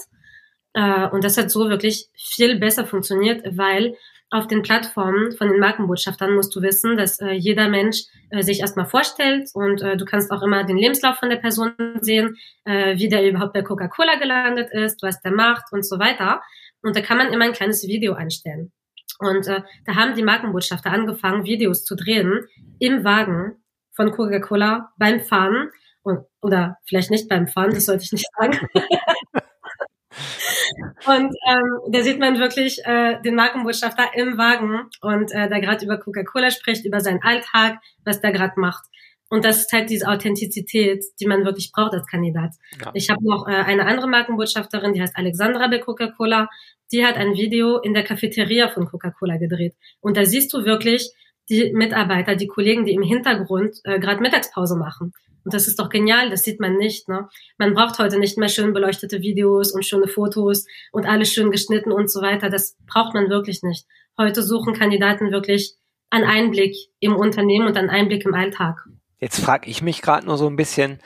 Äh, 0.74 1.08
und 1.08 1.24
das 1.24 1.38
hat 1.38 1.50
so 1.50 1.70
wirklich 1.70 2.10
viel 2.14 2.60
besser 2.60 2.86
funktioniert, 2.86 3.44
weil 3.58 3.96
auf 4.32 4.48
den 4.48 4.62
Plattformen 4.62 5.32
von 5.36 5.50
den 5.50 5.60
Markenbotschaftern 5.60 6.36
musst 6.36 6.56
du 6.56 6.62
wissen, 6.62 6.98
dass 6.98 7.20
äh, 7.20 7.32
jeder 7.32 7.68
Mensch 7.68 8.04
äh, 8.30 8.44
sich 8.44 8.60
erstmal 8.60 8.86
vorstellt 8.86 9.50
und 9.54 9.82
äh, 9.82 9.98
du 9.98 10.06
kannst 10.06 10.32
auch 10.32 10.44
immer 10.44 10.64
den 10.64 10.78
Lebenslauf 10.78 11.18
von 11.18 11.30
der 11.30 11.38
Person 11.38 11.74
sehen, 12.02 12.38
äh, 12.66 12.96
wie 12.98 13.10
der 13.10 13.28
überhaupt 13.28 13.54
bei 13.54 13.64
Coca-Cola 13.64 14.16
gelandet 14.16 14.72
ist, 14.72 15.02
was 15.02 15.22
der 15.22 15.32
macht 15.32 15.72
und 15.72 15.86
so 15.86 15.98
weiter. 15.98 16.42
Und 16.84 16.96
da 16.96 17.02
kann 17.02 17.18
man 17.18 17.34
immer 17.34 17.46
ein 17.46 17.54
kleines 17.54 17.88
Video 17.88 18.14
einstellen. 18.14 18.72
Und 19.18 19.48
äh, 19.48 19.64
da 19.86 19.96
haben 19.96 20.16
die 20.16 20.24
Markenbotschafter 20.24 20.92
angefangen, 20.92 21.46
Videos 21.46 21.84
zu 21.84 21.96
drehen 21.96 22.46
im 22.80 23.04
Wagen 23.04 23.64
von 23.94 24.12
Coca-Cola 24.12 24.94
beim 24.98 25.22
Fahren 25.22 25.72
und, 26.04 26.20
oder 26.42 26.78
vielleicht 26.86 27.10
nicht 27.10 27.28
beim 27.28 27.48
Fahren, 27.48 27.74
das 27.74 27.86
sollte 27.86 28.04
ich 28.04 28.12
nicht 28.12 28.28
sagen. 28.40 28.60
Und 31.06 31.36
ähm, 31.50 31.80
da 31.92 32.02
sieht 32.02 32.20
man 32.20 32.40
wirklich 32.40 32.80
äh, 32.86 33.22
den 33.22 33.36
Markenbotschafter 33.36 34.10
im 34.16 34.38
Wagen 34.38 34.90
und 35.02 35.32
äh, 35.32 35.50
da 35.50 35.60
gerade 35.60 35.86
über 35.86 35.98
Coca-Cola 35.98 36.52
spricht, 36.52 36.86
über 36.86 37.00
seinen 37.00 37.22
Alltag, 37.22 37.80
was 38.06 38.22
der 38.22 38.32
gerade 38.32 38.54
macht. 38.58 38.86
Und 39.30 39.46
das 39.46 39.60
ist 39.60 39.72
halt 39.72 39.90
diese 39.90 40.08
Authentizität, 40.08 41.04
die 41.20 41.28
man 41.28 41.46
wirklich 41.46 41.72
braucht 41.72 41.94
als 41.94 42.08
Kandidat. 42.08 42.52
Ja. 42.84 42.92
Ich 42.96 43.10
habe 43.10 43.24
noch 43.24 43.48
äh, 43.48 43.52
eine 43.52 43.86
andere 43.86 44.08
Markenbotschafterin, 44.08 44.94
die 44.94 45.02
heißt 45.02 45.16
Alexandra 45.16 45.68
bei 45.68 45.78
Coca-Cola. 45.78 46.50
Die 46.92 47.06
hat 47.06 47.16
ein 47.16 47.36
Video 47.36 47.78
in 47.78 47.94
der 47.94 48.04
Cafeteria 48.04 48.70
von 48.70 48.88
Coca-Cola 48.88 49.38
gedreht. 49.38 49.76
Und 50.02 50.18
da 50.18 50.26
siehst 50.26 50.52
du 50.54 50.66
wirklich 50.66 51.12
die 51.50 51.72
Mitarbeiter, 51.74 52.36
die 52.36 52.48
Kollegen, 52.48 52.86
die 52.86 52.94
im 52.94 53.02
Hintergrund 53.02 53.80
äh, 53.84 54.00
gerade 54.00 54.22
Mittagspause 54.22 54.76
machen. 54.76 55.14
Und 55.44 55.54
das 55.54 55.68
ist 55.68 55.80
doch 55.80 55.90
genial, 55.90 56.30
das 56.30 56.44
sieht 56.44 56.60
man 56.60 56.76
nicht. 56.76 57.08
Ne? 57.08 57.28
Man 57.58 57.74
braucht 57.74 57.98
heute 58.00 58.20
nicht 58.20 58.38
mehr 58.38 58.50
schön 58.50 58.74
beleuchtete 58.74 59.22
Videos 59.22 59.72
und 59.72 59.86
schöne 59.86 60.08
Fotos 60.08 60.66
und 60.92 61.06
alles 61.06 61.32
schön 61.32 61.52
geschnitten 61.52 61.92
und 61.92 62.12
so 62.12 62.22
weiter. 62.22 62.50
Das 62.50 62.76
braucht 62.86 63.14
man 63.14 63.30
wirklich 63.30 63.64
nicht. 63.64 63.86
Heute 64.18 64.44
suchen 64.44 64.74
Kandidaten 64.74 65.32
wirklich 65.32 65.76
einen 66.10 66.26
Einblick 66.26 66.76
im 67.00 67.16
Unternehmen 67.16 67.68
und 67.68 67.78
einen 67.78 67.90
Einblick 67.90 68.26
im 68.26 68.34
Alltag. 68.34 68.86
Jetzt 69.20 69.40
frage 69.40 69.70
ich 69.70 69.82
mich 69.82 70.02
gerade 70.02 70.26
nur 70.26 70.38
so 70.38 70.48
ein 70.48 70.56
bisschen, 70.56 71.00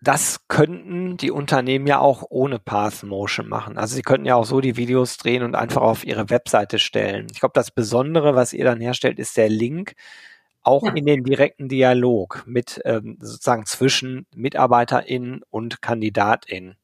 das 0.00 0.40
könnten 0.48 1.16
die 1.16 1.30
Unternehmen 1.30 1.86
ja 1.86 1.98
auch 1.98 2.24
ohne 2.28 2.58
Path 2.58 3.02
Motion 3.02 3.48
machen. 3.48 3.78
Also 3.78 3.94
sie 3.94 4.02
könnten 4.02 4.26
ja 4.26 4.34
auch 4.36 4.44
so 4.44 4.60
die 4.60 4.76
Videos 4.76 5.16
drehen 5.16 5.42
und 5.42 5.54
einfach 5.54 5.82
auf 5.82 6.04
ihre 6.04 6.30
Webseite 6.30 6.78
stellen. 6.78 7.26
Ich 7.32 7.40
glaube, 7.40 7.52
das 7.54 7.70
Besondere, 7.70 8.34
was 8.34 8.52
ihr 8.52 8.64
dann 8.64 8.80
herstellt, 8.80 9.18
ist 9.18 9.36
der 9.36 9.48
Link 9.48 9.94
auch 10.62 10.84
ja. 10.84 10.92
in 10.92 11.06
den 11.06 11.24
direkten 11.24 11.68
Dialog 11.68 12.44
mit 12.46 12.80
ähm, 12.84 13.18
sozusagen 13.20 13.66
zwischen 13.66 14.26
MitarbeiterInnen 14.34 15.42
und 15.50 15.82
KandidatInnen. 15.82 16.76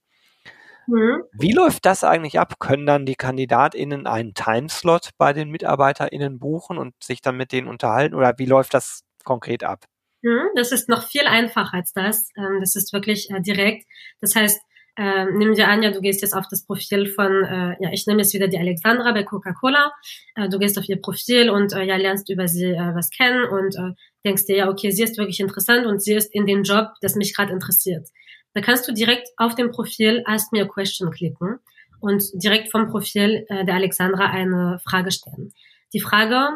Mhm. 0.89 1.23
Wie 1.33 1.53
läuft 1.53 1.85
das 1.85 2.03
eigentlich 2.03 2.41
ab? 2.41 2.59
Können 2.59 2.87
dann 2.87 3.07
die 3.07 3.15
KandidatInnen 3.15 4.07
einen 4.07 4.35
Timeslot 4.35 5.11
bei 5.19 5.33
den 5.33 5.51
MitarbeiterInnen 5.51 6.39
buchen 6.39 6.79
und 6.79 6.95
sich 7.03 7.21
dann 7.21 7.37
mit 7.37 7.53
denen 7.53 7.69
unterhalten? 7.69 8.15
Oder 8.15 8.35
wie 8.39 8.47
läuft 8.47 8.75
das 8.75 9.05
konkret 9.25 9.65
ab? 9.65 9.85
Mhm, 10.23 10.49
das 10.57 10.73
ist 10.73 10.89
noch 10.89 11.07
viel 11.07 11.27
einfacher 11.27 11.75
als 11.75 11.93
das. 11.93 12.31
Ähm, 12.37 12.59
das 12.61 12.75
ist 12.77 12.93
wirklich 12.93 13.31
äh, 13.31 13.41
direkt. 13.41 13.87
Das 14.21 14.35
heißt, 14.35 14.61
äh, 14.97 15.27
nehmen 15.27 15.57
wir 15.57 15.69
an, 15.69 15.83
ja, 15.83 15.93
du 15.93 16.01
gehst 16.01 16.23
jetzt 16.23 16.35
auf 16.35 16.47
das 16.51 16.65
Profil 16.67 17.07
von, 17.07 17.45
äh, 17.45 17.77
ja, 17.81 17.91
ich 17.93 18.07
nehme 18.09 18.21
jetzt 18.21 18.35
wieder 18.35 18.49
die 18.49 18.59
Alexandra 18.59 19.13
bei 19.13 19.23
Coca-Cola. 19.23 19.93
Äh, 20.35 20.49
du 20.49 20.59
gehst 20.59 20.77
auf 20.77 20.89
ihr 20.89 21.01
Profil 21.01 21.51
und 21.51 21.73
äh, 21.73 21.85
ja, 21.85 21.97
lernst 21.97 22.29
über 22.31 22.49
sie 22.49 22.73
äh, 22.73 22.95
was 22.95 23.11
kennen 23.11 23.45
und 23.45 23.77
äh, 23.77 23.95
denkst 24.25 24.47
dir, 24.47 24.57
ja, 24.57 24.69
okay, 24.69 24.91
sie 24.91 25.05
ist 25.05 25.17
wirklich 25.17 25.39
interessant 25.39 25.87
und 25.87 26.03
sie 26.03 26.15
ist 26.15 26.35
in 26.35 26.47
dem 26.47 26.65
Job, 26.65 26.89
das 27.01 27.15
mich 27.15 27.35
gerade 27.37 27.53
interessiert. 27.53 28.09
Da 28.55 28.61
kannst 28.61 28.89
du 28.89 28.93
direkt 28.93 29.29
auf 29.37 29.55
dem 29.55 29.71
Profil 29.71 30.25
Ask 30.27 30.53
Me 30.53 30.63
a 30.63 30.67
Question 30.67 31.13
klicken 31.13 31.61
und 32.01 32.25
direkt 32.35 32.73
vom 32.73 32.89
Profil 32.89 33.47
äh, 33.49 33.65
der 33.65 33.77
Alexandra 33.77 34.31
eine 34.31 34.81
Frage 34.83 35.13
stellen. 35.13 35.53
Die 35.93 36.01
Frage 36.01 36.49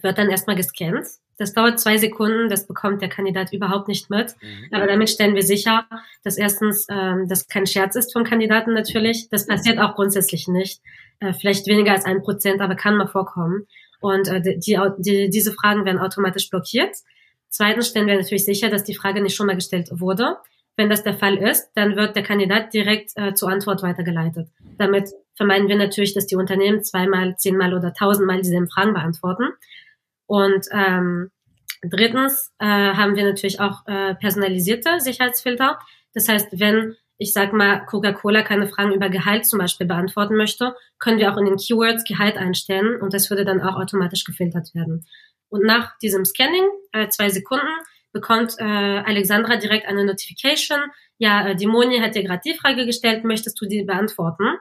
wird 0.00 0.16
dann 0.16 0.30
erstmal 0.30 0.54
gescannt 0.54 1.06
das 1.38 1.52
dauert 1.52 1.80
zwei 1.80 1.96
Sekunden, 1.96 2.48
das 2.48 2.66
bekommt 2.66 3.02
der 3.02 3.08
Kandidat 3.08 3.52
überhaupt 3.52 3.88
nicht 3.88 4.10
mit. 4.10 4.34
Mhm. 4.40 4.68
Aber 4.72 4.86
damit 4.86 5.10
stellen 5.10 5.34
wir 5.34 5.42
sicher, 5.42 5.86
dass 6.22 6.36
erstens 6.36 6.86
ähm, 6.90 7.26
das 7.28 7.48
kein 7.48 7.66
Scherz 7.66 7.96
ist 7.96 8.12
von 8.12 8.24
Kandidaten 8.24 8.72
natürlich. 8.72 9.28
Das 9.30 9.46
passiert 9.46 9.78
auch 9.78 9.94
grundsätzlich 9.94 10.48
nicht. 10.48 10.80
Äh, 11.20 11.32
vielleicht 11.32 11.66
weniger 11.66 11.92
als 11.92 12.04
ein 12.04 12.22
Prozent, 12.22 12.60
aber 12.60 12.74
kann 12.74 12.96
mal 12.96 13.08
vorkommen. 13.08 13.66
Und 14.00 14.28
äh, 14.28 14.40
die, 14.40 14.78
die, 14.98 15.30
diese 15.30 15.52
Fragen 15.52 15.84
werden 15.84 15.98
automatisch 15.98 16.50
blockiert. 16.50 16.94
Zweitens 17.48 17.88
stellen 17.88 18.06
wir 18.06 18.16
natürlich 18.16 18.44
sicher, 18.44 18.68
dass 18.68 18.84
die 18.84 18.94
Frage 18.94 19.22
nicht 19.22 19.34
schon 19.34 19.46
mal 19.46 19.54
gestellt 19.54 19.88
wurde. 19.92 20.36
Wenn 20.76 20.90
das 20.90 21.04
der 21.04 21.14
Fall 21.14 21.36
ist, 21.36 21.70
dann 21.74 21.94
wird 21.94 22.16
der 22.16 22.24
Kandidat 22.24 22.74
direkt 22.74 23.12
äh, 23.14 23.32
zur 23.34 23.48
Antwort 23.48 23.82
weitergeleitet. 23.82 24.48
Damit 24.76 25.10
vermeiden 25.36 25.68
wir 25.68 25.76
natürlich, 25.76 26.14
dass 26.14 26.26
die 26.26 26.36
Unternehmen 26.36 26.82
zweimal, 26.82 27.36
zehnmal 27.36 27.74
oder 27.74 27.92
tausendmal 27.92 28.42
dieselben 28.42 28.68
Fragen 28.68 28.92
beantworten. 28.92 29.44
Und 30.26 30.66
ähm, 30.72 31.30
drittens 31.82 32.52
äh, 32.58 32.66
haben 32.66 33.16
wir 33.16 33.24
natürlich 33.24 33.60
auch 33.60 33.86
äh, 33.86 34.14
personalisierte 34.14 35.00
Sicherheitsfilter. 35.00 35.78
Das 36.14 36.28
heißt, 36.28 36.48
wenn 36.58 36.96
ich 37.16 37.32
sag 37.32 37.52
mal, 37.52 37.84
Coca-Cola 37.86 38.42
keine 38.42 38.66
Fragen 38.66 38.92
über 38.92 39.08
Gehalt 39.08 39.46
zum 39.46 39.58
Beispiel 39.58 39.86
beantworten 39.86 40.36
möchte, 40.36 40.74
können 40.98 41.18
wir 41.18 41.32
auch 41.32 41.36
in 41.36 41.44
den 41.44 41.56
Keywords 41.56 42.04
Gehalt 42.04 42.36
einstellen 42.36 43.00
und 43.00 43.14
das 43.14 43.30
würde 43.30 43.44
dann 43.44 43.62
auch 43.62 43.76
automatisch 43.76 44.24
gefiltert 44.24 44.74
werden. 44.74 45.06
Und 45.48 45.64
nach 45.64 45.96
diesem 45.98 46.24
Scanning, 46.24 46.66
äh, 46.92 47.08
zwei 47.08 47.30
Sekunden, 47.30 47.68
bekommt 48.12 48.54
äh, 48.58 48.64
Alexandra 48.64 49.56
direkt 49.56 49.86
eine 49.86 50.04
Notification. 50.04 50.78
Ja, 51.18 51.48
äh, 51.48 51.56
die 51.56 51.66
Moni 51.66 51.98
hat 51.98 52.14
dir 52.14 52.24
gerade 52.24 52.42
die 52.44 52.54
Frage 52.54 52.86
gestellt, 52.86 53.24
möchtest 53.24 53.60
du 53.60 53.66
die 53.66 53.84
beantworten? 53.84 54.56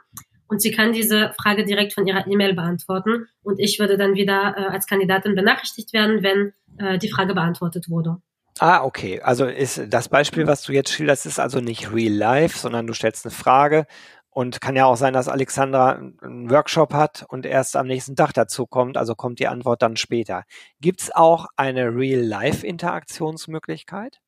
Und 0.53 0.61
sie 0.61 0.69
kann 0.69 0.93
diese 0.93 1.33
Frage 1.35 1.65
direkt 1.65 1.93
von 1.93 2.05
ihrer 2.05 2.27
E-Mail 2.27 2.53
beantworten 2.53 3.25
und 3.41 3.59
ich 3.59 3.79
würde 3.79 3.97
dann 3.97 4.13
wieder 4.13 4.53
äh, 4.55 4.67
als 4.67 4.85
Kandidatin 4.85 5.33
benachrichtigt 5.33 5.93
werden, 5.93 6.21
wenn 6.21 6.53
äh, 6.77 6.99
die 6.99 7.09
Frage 7.09 7.33
beantwortet 7.33 7.89
wurde. 7.89 8.17
Ah, 8.59 8.83
okay. 8.83 9.19
Also 9.19 9.45
ist 9.45 9.81
das 9.87 10.09
Beispiel, 10.09 10.45
was 10.45 10.61
du 10.61 10.73
jetzt 10.73 10.91
schilderst, 10.91 11.25
ist 11.25 11.39
also 11.39 11.59
nicht 11.59 11.91
real 11.91 12.13
life, 12.13 12.55
sondern 12.55 12.85
du 12.85 12.93
stellst 12.93 13.25
eine 13.25 13.33
Frage 13.33 13.87
und 14.29 14.61
kann 14.61 14.75
ja 14.75 14.85
auch 14.85 14.95
sein, 14.95 15.13
dass 15.13 15.27
Alexandra 15.27 15.93
einen 16.21 16.51
Workshop 16.51 16.93
hat 16.93 17.25
und 17.29 17.47
erst 17.47 17.75
am 17.75 17.87
nächsten 17.87 18.15
Tag 18.15 18.33
dazu 18.33 18.67
kommt, 18.67 18.95
also 18.95 19.15
kommt 19.15 19.39
die 19.39 19.47
Antwort 19.47 19.81
dann 19.81 19.95
später. 19.95 20.43
Gibt 20.81 21.01
es 21.01 21.11
auch 21.11 21.47
eine 21.55 21.95
Real-Life-Interaktionsmöglichkeit? 21.95 24.19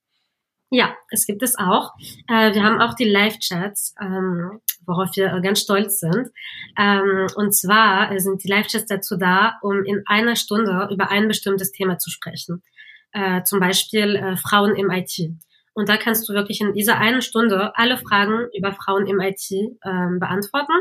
Ja, 0.71 0.95
es 1.09 1.25
gibt 1.25 1.43
es 1.43 1.57
auch. 1.57 1.93
Äh, 2.27 2.53
wir 2.53 2.63
haben 2.63 2.81
auch 2.81 2.95
die 2.95 3.09
Live-Chats, 3.09 3.95
ähm, 4.01 4.59
worauf 4.85 5.15
wir 5.15 5.39
ganz 5.41 5.61
stolz 5.61 5.99
sind. 5.99 6.31
Ähm, 6.77 7.27
und 7.35 7.53
zwar 7.53 8.19
sind 8.19 8.43
die 8.43 8.49
Live-Chats 8.49 8.87
dazu 8.87 9.15
da, 9.15 9.57
um 9.61 9.83
in 9.83 10.03
einer 10.07 10.35
Stunde 10.35 10.89
über 10.91 11.09
ein 11.11 11.27
bestimmtes 11.27 11.71
Thema 11.71 11.97
zu 11.97 12.09
sprechen. 12.09 12.63
Äh, 13.11 13.43
zum 13.43 13.59
Beispiel 13.59 14.15
äh, 14.15 14.37
Frauen 14.37 14.75
im 14.75 14.89
IT. 14.89 15.31
Und 15.73 15.89
da 15.89 15.97
kannst 15.97 16.27
du 16.27 16.33
wirklich 16.33 16.61
in 16.61 16.73
dieser 16.73 16.97
einen 16.97 17.21
Stunde 17.21 17.75
alle 17.75 17.97
Fragen 17.97 18.47
über 18.57 18.73
Frauen 18.73 19.07
im 19.07 19.19
IT 19.19 19.51
ähm, 19.51 20.19
beantworten. 20.19 20.73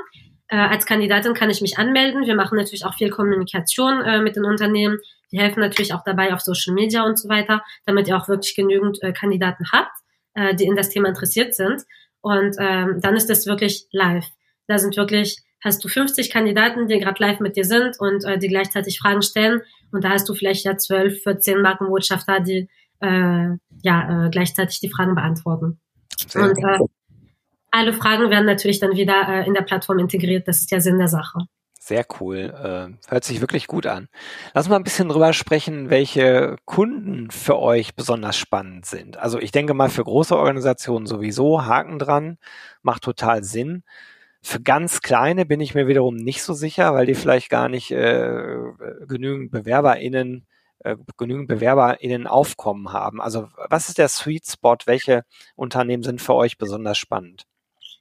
Äh, 0.49 0.57
als 0.57 0.87
Kandidatin 0.87 1.35
kann 1.35 1.51
ich 1.51 1.61
mich 1.61 1.79
anmelden. 1.79 2.27
Wir 2.27 2.37
machen 2.37 2.57
natürlich 2.57 2.85
auch 2.85 2.95
viel 2.95 3.11
Kommunikation 3.11 4.03
äh, 4.03 4.21
mit 4.21 4.37
den 4.37 4.45
Unternehmen. 4.45 4.99
Die 5.35 5.41
helfen 5.41 5.59
natürlich 5.59 5.93
auch 5.93 6.05
dabei 6.05 6.33
auf 6.33 6.41
Social 6.41 6.75
Media 6.75 7.03
und 7.03 7.19
so 7.19 7.29
weiter, 7.29 7.65
damit 7.87 8.07
ihr 8.07 8.17
auch 8.17 8.29
wirklich 8.29 8.55
genügend 8.55 9.03
äh, 9.03 9.13
Kandidaten 9.13 9.65
habt, 9.73 9.91
äh, 10.35 10.55
die 10.55 10.65
in 10.65 10.77
das 10.77 10.91
Thema 10.91 11.09
interessiert 11.09 11.57
sind. 11.57 11.83
Und 12.21 12.55
ähm, 12.61 13.01
dann 13.01 13.17
ist 13.17 13.29
das 13.29 13.45
wirklich 13.45 13.89
live. 13.91 14.27
Da 14.69 14.79
sind 14.79 14.97
wirklich, 14.97 15.43
hast 15.61 15.85
du 15.85 15.89
50 15.89 16.31
Kandidaten, 16.31 16.87
die 16.87 17.01
gerade 17.01 17.21
live 17.21 17.41
mit 17.41 17.57
dir 17.57 17.65
sind 17.65 17.99
und 17.99 18.25
äh, 18.25 18.39
die 18.39 18.47
gleichzeitig 18.47 19.01
Fragen 19.01 19.23
stellen. 19.23 19.63
Und 19.91 20.05
da 20.05 20.11
hast 20.11 20.29
du 20.29 20.35
vielleicht 20.35 20.65
ja 20.65 20.77
12, 20.77 21.25
14 21.25 21.61
Markenbotschafter, 21.61 22.39
die 22.39 22.69
äh, 23.01 23.57
ja 23.83 24.27
äh, 24.27 24.31
gleichzeitig 24.31 24.79
die 24.79 24.89
Fragen 24.89 25.17
beantworten. 25.17 25.81
Sehr 26.29 26.45
und 26.45 26.59
äh, 26.59 26.79
alle 27.73 27.93
Fragen 27.93 28.31
werden 28.31 28.47
natürlich 28.47 28.79
dann 28.79 28.93
wieder 28.93 29.27
äh, 29.29 29.47
in 29.49 29.55
der 29.55 29.63
Plattform 29.63 29.99
integriert. 29.99 30.47
Das 30.47 30.61
ist 30.61 30.71
ja 30.71 30.79
Sinn 30.79 30.99
der 30.99 31.09
Sache. 31.09 31.41
Sehr 31.87 32.07
cool. 32.19 32.39
Äh, 32.39 33.11
hört 33.11 33.25
sich 33.25 33.43
wirklich 33.43 33.67
gut 33.67 33.87
an. 33.87 34.09
Lass 34.55 34.71
mal 34.71 34.77
ein 34.77 34.85
bisschen 34.85 35.11
drüber 35.11 35.35
sprechen, 35.35 35.91
welche 35.91 36.57
Kunden 36.65 37.31
für 37.31 37.59
euch 37.59 37.95
besonders 37.95 38.39
spannend 38.39 38.87
sind. 38.87 39.19
Also 39.19 39.39
ich 39.39 39.51
denke 39.53 39.75
mal 39.75 39.91
für 39.91 40.03
große 40.03 40.35
Organisationen 40.35 41.05
sowieso, 41.07 41.67
Haken 41.67 41.99
dran, 41.99 42.39
macht 42.81 43.03
total 43.03 43.45
Sinn. 43.45 43.83
Für 44.43 44.63
ganz 44.63 45.03
kleine 45.03 45.45
bin 45.45 45.61
ich 45.61 45.75
mir 45.75 45.87
wiederum 45.87 46.17
nicht 46.17 46.43
so 46.43 46.55
sicher, 46.55 46.95
weil 46.95 47.05
die 47.05 47.15
vielleicht 47.15 47.51
gar 47.51 47.69
nicht 47.69 47.91
äh, 47.91 48.57
genügend 49.07 49.51
BewerberInnen, 49.51 50.47
äh, 50.79 50.97
genügend 51.19 51.49
BewerberInnen 51.49 52.27
Aufkommen 52.27 52.95
haben. 52.95 53.21
Also 53.21 53.49
was 53.69 53.91
ist 53.91 53.99
der 53.99 54.09
Sweet 54.09 54.47
Spot? 54.47 54.79
Welche 54.87 55.25
Unternehmen 55.55 56.03
sind 56.03 56.23
für 56.23 56.35
euch 56.35 56.57
besonders 56.57 56.97
spannend? 56.97 57.47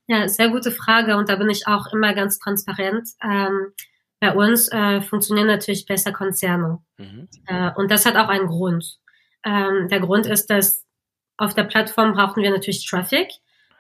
Ja, 0.08 0.28
sehr 0.28 0.50
gute 0.50 0.72
Frage 0.72 1.16
und 1.16 1.30
da 1.30 1.36
bin 1.38 1.50
ich 1.50 1.68
auch 1.68 1.88
immer 1.94 2.14
ganz 2.14 2.38
transparent. 2.38 3.10
Ähm, 3.24 3.74
bei 4.20 4.34
uns 4.34 4.70
äh, 4.70 5.02
funktionieren 5.02 5.48
natürlich 5.48 5.86
besser 5.86 6.12
Konzerne 6.12 6.80
mhm. 6.98 7.30
äh, 7.48 7.72
und 7.76 7.90
das 7.90 8.06
hat 8.06 8.16
auch 8.16 8.28
einen 8.28 8.48
Grund. 8.48 8.98
Ähm, 9.46 9.88
der 9.90 10.00
Grund 10.00 10.26
ist, 10.26 10.50
dass 10.50 10.86
auf 11.38 11.54
der 11.54 11.64
Plattform 11.64 12.14
brauchen 12.14 12.44
wir 12.44 12.52
natürlich 12.52 12.86
Traffic 12.86 13.30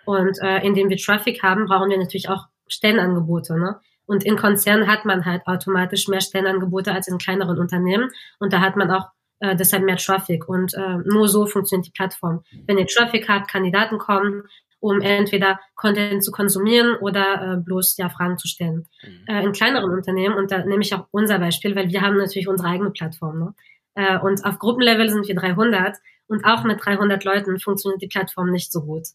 und 0.05 0.37
äh, 0.41 0.59
indem 0.65 0.89
wir 0.89 0.97
Traffic 0.97 1.43
haben, 1.43 1.65
brauchen 1.65 1.89
wir 1.89 1.97
natürlich 1.97 2.29
auch 2.29 2.47
Stellenangebote. 2.67 3.57
Ne? 3.57 3.79
Und 4.05 4.25
in 4.25 4.37
Konzernen 4.37 4.87
hat 4.87 5.05
man 5.05 5.25
halt 5.25 5.45
automatisch 5.45 6.07
mehr 6.07 6.21
Stellenangebote 6.21 6.93
als 6.93 7.07
in 7.07 7.17
kleineren 7.17 7.57
Unternehmen 7.57 8.09
und 8.39 8.53
da 8.53 8.59
hat 8.61 8.75
man 8.75 8.91
auch 8.91 9.09
äh, 9.39 9.55
deshalb 9.55 9.83
mehr 9.83 9.97
Traffic 9.97 10.47
und 10.47 10.73
äh, 10.73 10.97
nur 11.05 11.27
so 11.27 11.45
funktioniert 11.45 11.87
die 11.87 11.91
Plattform. 11.91 12.43
Wenn 12.65 12.77
ihr 12.77 12.87
Traffic 12.87 13.27
habt, 13.29 13.49
Kandidaten 13.49 13.97
kommen, 13.97 14.43
um 14.83 14.99
entweder 14.99 15.61
Content 15.75 16.23
zu 16.23 16.31
konsumieren 16.31 16.97
oder 16.99 17.53
äh, 17.53 17.57
bloß 17.57 17.95
ja 17.97 18.09
Fragen 18.09 18.37
zu 18.37 18.49
stellen. 18.49 18.85
Mhm. 19.01 19.25
Äh, 19.27 19.43
in 19.43 19.53
kleineren 19.53 19.91
Unternehmen, 19.91 20.35
und 20.35 20.51
da 20.51 20.65
nehme 20.65 20.81
ich 20.81 20.93
auch 20.93 21.07
unser 21.11 21.39
Beispiel, 21.39 21.73
weil 21.75 21.89
wir 21.89 22.01
haben 22.01 22.17
natürlich 22.17 22.49
unsere 22.49 22.67
eigene 22.67 22.91
Plattform. 22.91 23.39
Ne? 23.39 23.53
Äh, 23.95 24.19
und 24.19 24.43
auf 24.43 24.59
Gruppenlevel 24.59 25.09
sind 25.09 25.27
wir 25.27 25.35
300 25.35 25.95
und 26.27 26.43
auch 26.43 26.65
mit 26.65 26.83
300 26.83 27.23
Leuten 27.23 27.59
funktioniert 27.59 28.01
die 28.01 28.07
Plattform 28.07 28.49
nicht 28.49 28.73
so 28.73 28.81
gut, 28.81 29.07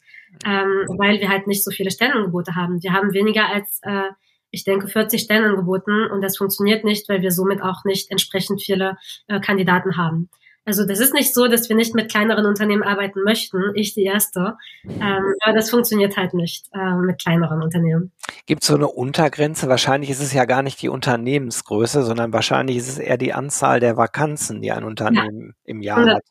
ähm, 0.47 0.87
weil 0.97 1.21
wir 1.21 1.29
halt 1.29 1.47
nicht 1.47 1.63
so 1.63 1.71
viele 1.71 1.91
Stellenangebote 1.91 2.55
haben. 2.55 2.83
Wir 2.83 2.95
haben 2.95 3.13
weniger 3.13 3.49
als, 3.53 3.81
äh, 3.83 4.09
ich 4.51 4.65
denke, 4.65 4.89
40 4.89 5.21
Stellenangeboten 5.21 6.07
und 6.11 6.23
das 6.23 6.39
funktioniert 6.39 6.85
nicht, 6.85 7.09
weil 7.11 7.21
wir 7.21 7.31
somit 7.31 7.63
auch 7.63 7.85
nicht 7.85 8.11
entsprechend 8.11 8.63
viele 8.63 8.97
äh, 9.27 9.41
Kandidaten 9.41 9.99
haben. 9.99 10.31
Also 10.69 10.85
das 10.85 11.01
ist 11.01 11.15
nicht 11.15 11.33
so, 11.33 11.49
dass 11.49 11.71
wir 11.71 11.77
nicht 11.77 11.95
mit 11.95 12.11
kleineren 12.11 12.45
Unternehmen 12.45 12.83
arbeiten 12.83 13.23
möchten. 13.23 13.73
Ich 13.75 13.95
die 13.95 14.05
erste. 14.05 14.59
Ähm, 14.85 15.35
aber 15.41 15.55
das 15.55 15.71
funktioniert 15.71 16.19
halt 16.19 16.35
nicht 16.35 16.67
äh, 16.75 16.95
mit 16.97 17.19
kleineren 17.23 17.63
Unternehmen. 17.63 18.13
Gibt 18.45 18.63
es 18.63 18.69
so 18.69 18.75
eine 18.75 18.87
Untergrenze? 18.87 19.71
Wahrscheinlich 19.71 20.11
ist 20.11 20.21
es 20.21 20.35
ja 20.35 20.45
gar 20.45 20.63
nicht 20.63 20.83
die 20.83 20.91
Unternehmensgröße, 20.91 22.03
sondern 22.03 22.35
wahrscheinlich 22.35 22.77
ist 22.77 22.89
es 22.91 22.99
eher 22.99 23.17
die 23.17 23.33
Anzahl 23.33 23.81
der 23.81 23.97
Vakanzen, 23.97 24.61
die 24.61 24.71
ein 24.71 24.85
Unternehmen 24.85 25.55
ja. 25.57 25.71
im 25.73 25.81
Jahr 25.81 26.05
hat. 26.05 26.23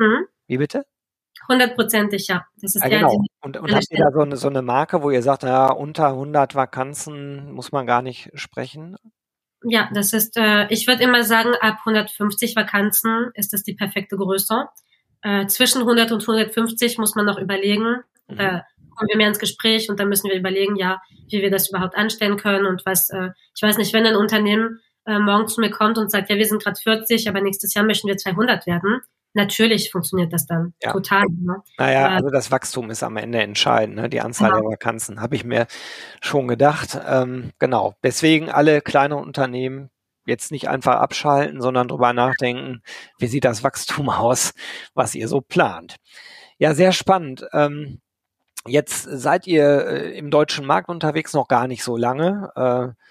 Hm? 0.00 0.24
Wie 0.46 0.56
bitte? 0.56 0.86
Hundertprozentig, 1.46 2.26
ja. 2.26 2.46
Das 2.62 2.74
ist 2.74 2.82
ja, 2.82 2.88
genau. 2.88 3.22
und, 3.42 3.58
und 3.58 3.74
habt 3.74 3.90
ihr 3.90 3.98
da 3.98 4.10
so 4.10 4.20
eine, 4.20 4.36
so 4.38 4.48
eine 4.48 4.62
Marke, 4.62 5.02
wo 5.02 5.10
ihr 5.10 5.22
sagt, 5.22 5.42
ja, 5.42 5.70
unter 5.70 6.08
100 6.08 6.54
Vakanzen 6.54 7.52
muss 7.52 7.70
man 7.70 7.86
gar 7.86 8.00
nicht 8.00 8.30
sprechen? 8.32 8.96
Ja, 9.64 9.90
das 9.92 10.12
ist, 10.12 10.36
äh, 10.36 10.66
ich 10.68 10.86
würde 10.86 11.02
immer 11.02 11.24
sagen, 11.24 11.50
ab 11.60 11.78
150 11.84 12.54
Vakanzen 12.54 13.30
ist 13.34 13.52
das 13.52 13.64
die 13.64 13.74
perfekte 13.74 14.16
Größe. 14.16 14.68
Äh, 15.22 15.46
zwischen 15.46 15.80
100 15.80 16.12
und 16.12 16.22
150 16.22 16.98
muss 16.98 17.16
man 17.16 17.26
noch 17.26 17.38
überlegen. 17.38 18.02
Mhm. 18.28 18.36
Da 18.36 18.64
kommen 18.94 19.08
wir 19.08 19.16
mehr 19.16 19.28
ins 19.28 19.38
Gespräch 19.38 19.88
und 19.90 19.98
dann 19.98 20.08
müssen 20.08 20.28
wir 20.28 20.36
überlegen, 20.36 20.76
ja, 20.76 21.00
wie 21.30 21.42
wir 21.42 21.50
das 21.50 21.70
überhaupt 21.70 21.96
anstellen 21.96 22.36
können 22.36 22.66
und 22.66 22.86
was, 22.86 23.10
äh, 23.10 23.30
ich 23.54 23.62
weiß 23.62 23.78
nicht, 23.78 23.92
wenn 23.92 24.06
ein 24.06 24.16
Unternehmen 24.16 24.80
äh, 25.06 25.18
morgen 25.18 25.48
zu 25.48 25.60
mir 25.60 25.70
kommt 25.70 25.98
und 25.98 26.10
sagt, 26.10 26.30
ja, 26.30 26.36
wir 26.36 26.46
sind 26.46 26.62
gerade 26.62 26.78
40, 26.80 27.28
aber 27.28 27.40
nächstes 27.40 27.74
Jahr 27.74 27.84
möchten 27.84 28.08
wir 28.08 28.16
200 28.16 28.66
werden, 28.66 29.00
natürlich 29.38 29.90
funktioniert 29.90 30.32
das 30.34 30.46
dann 30.46 30.74
ja. 30.82 30.92
total. 30.92 31.24
Ne? 31.30 31.62
Naja, 31.78 32.08
also 32.08 32.28
das 32.28 32.50
Wachstum 32.50 32.90
ist 32.90 33.02
am 33.02 33.16
Ende 33.16 33.40
entscheidend, 33.40 33.96
ne? 33.96 34.10
die 34.10 34.20
Anzahl 34.20 34.50
ja. 34.50 34.56
der 34.56 34.64
Vakanzen, 34.64 35.22
habe 35.22 35.34
ich 35.34 35.44
mir 35.44 35.66
schon 36.20 36.46
gedacht. 36.48 37.00
Ähm, 37.08 37.52
genau, 37.58 37.94
deswegen 38.02 38.50
alle 38.50 38.82
kleinen 38.82 39.14
Unternehmen 39.14 39.88
jetzt 40.26 40.52
nicht 40.52 40.68
einfach 40.68 40.96
abschalten, 40.96 41.62
sondern 41.62 41.88
drüber 41.88 42.12
nachdenken, 42.12 42.82
wie 43.18 43.28
sieht 43.28 43.44
das 43.44 43.64
Wachstum 43.64 44.10
aus, 44.10 44.52
was 44.92 45.14
ihr 45.14 45.28
so 45.28 45.40
plant. 45.40 45.96
Ja, 46.58 46.74
sehr 46.74 46.92
spannend. 46.92 47.46
Ähm, 47.52 48.00
jetzt 48.66 49.04
seid 49.04 49.46
ihr 49.46 49.86
äh, 49.86 50.18
im 50.18 50.30
deutschen 50.30 50.66
Markt 50.66 50.90
unterwegs 50.90 51.32
noch 51.32 51.48
gar 51.48 51.66
nicht 51.66 51.82
so 51.82 51.96
lange. 51.96 52.52
Äh, 52.56 53.04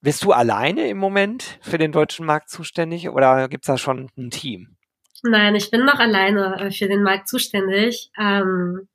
bist 0.00 0.24
du 0.24 0.32
alleine 0.32 0.88
im 0.88 0.96
Moment 0.96 1.58
für 1.60 1.76
den 1.76 1.92
deutschen 1.92 2.24
Markt 2.24 2.48
zuständig 2.48 3.10
oder 3.10 3.48
gibt 3.48 3.64
es 3.64 3.66
da 3.66 3.76
schon 3.76 4.08
ein 4.16 4.30
Team? 4.30 4.76
Nein, 5.22 5.54
ich 5.54 5.70
bin 5.70 5.84
noch 5.84 5.98
alleine 5.98 6.58
äh, 6.58 6.70
für 6.70 6.88
den 6.88 7.02
Markt 7.02 7.28
zuständig. 7.28 8.10
Ähm, 8.18 8.88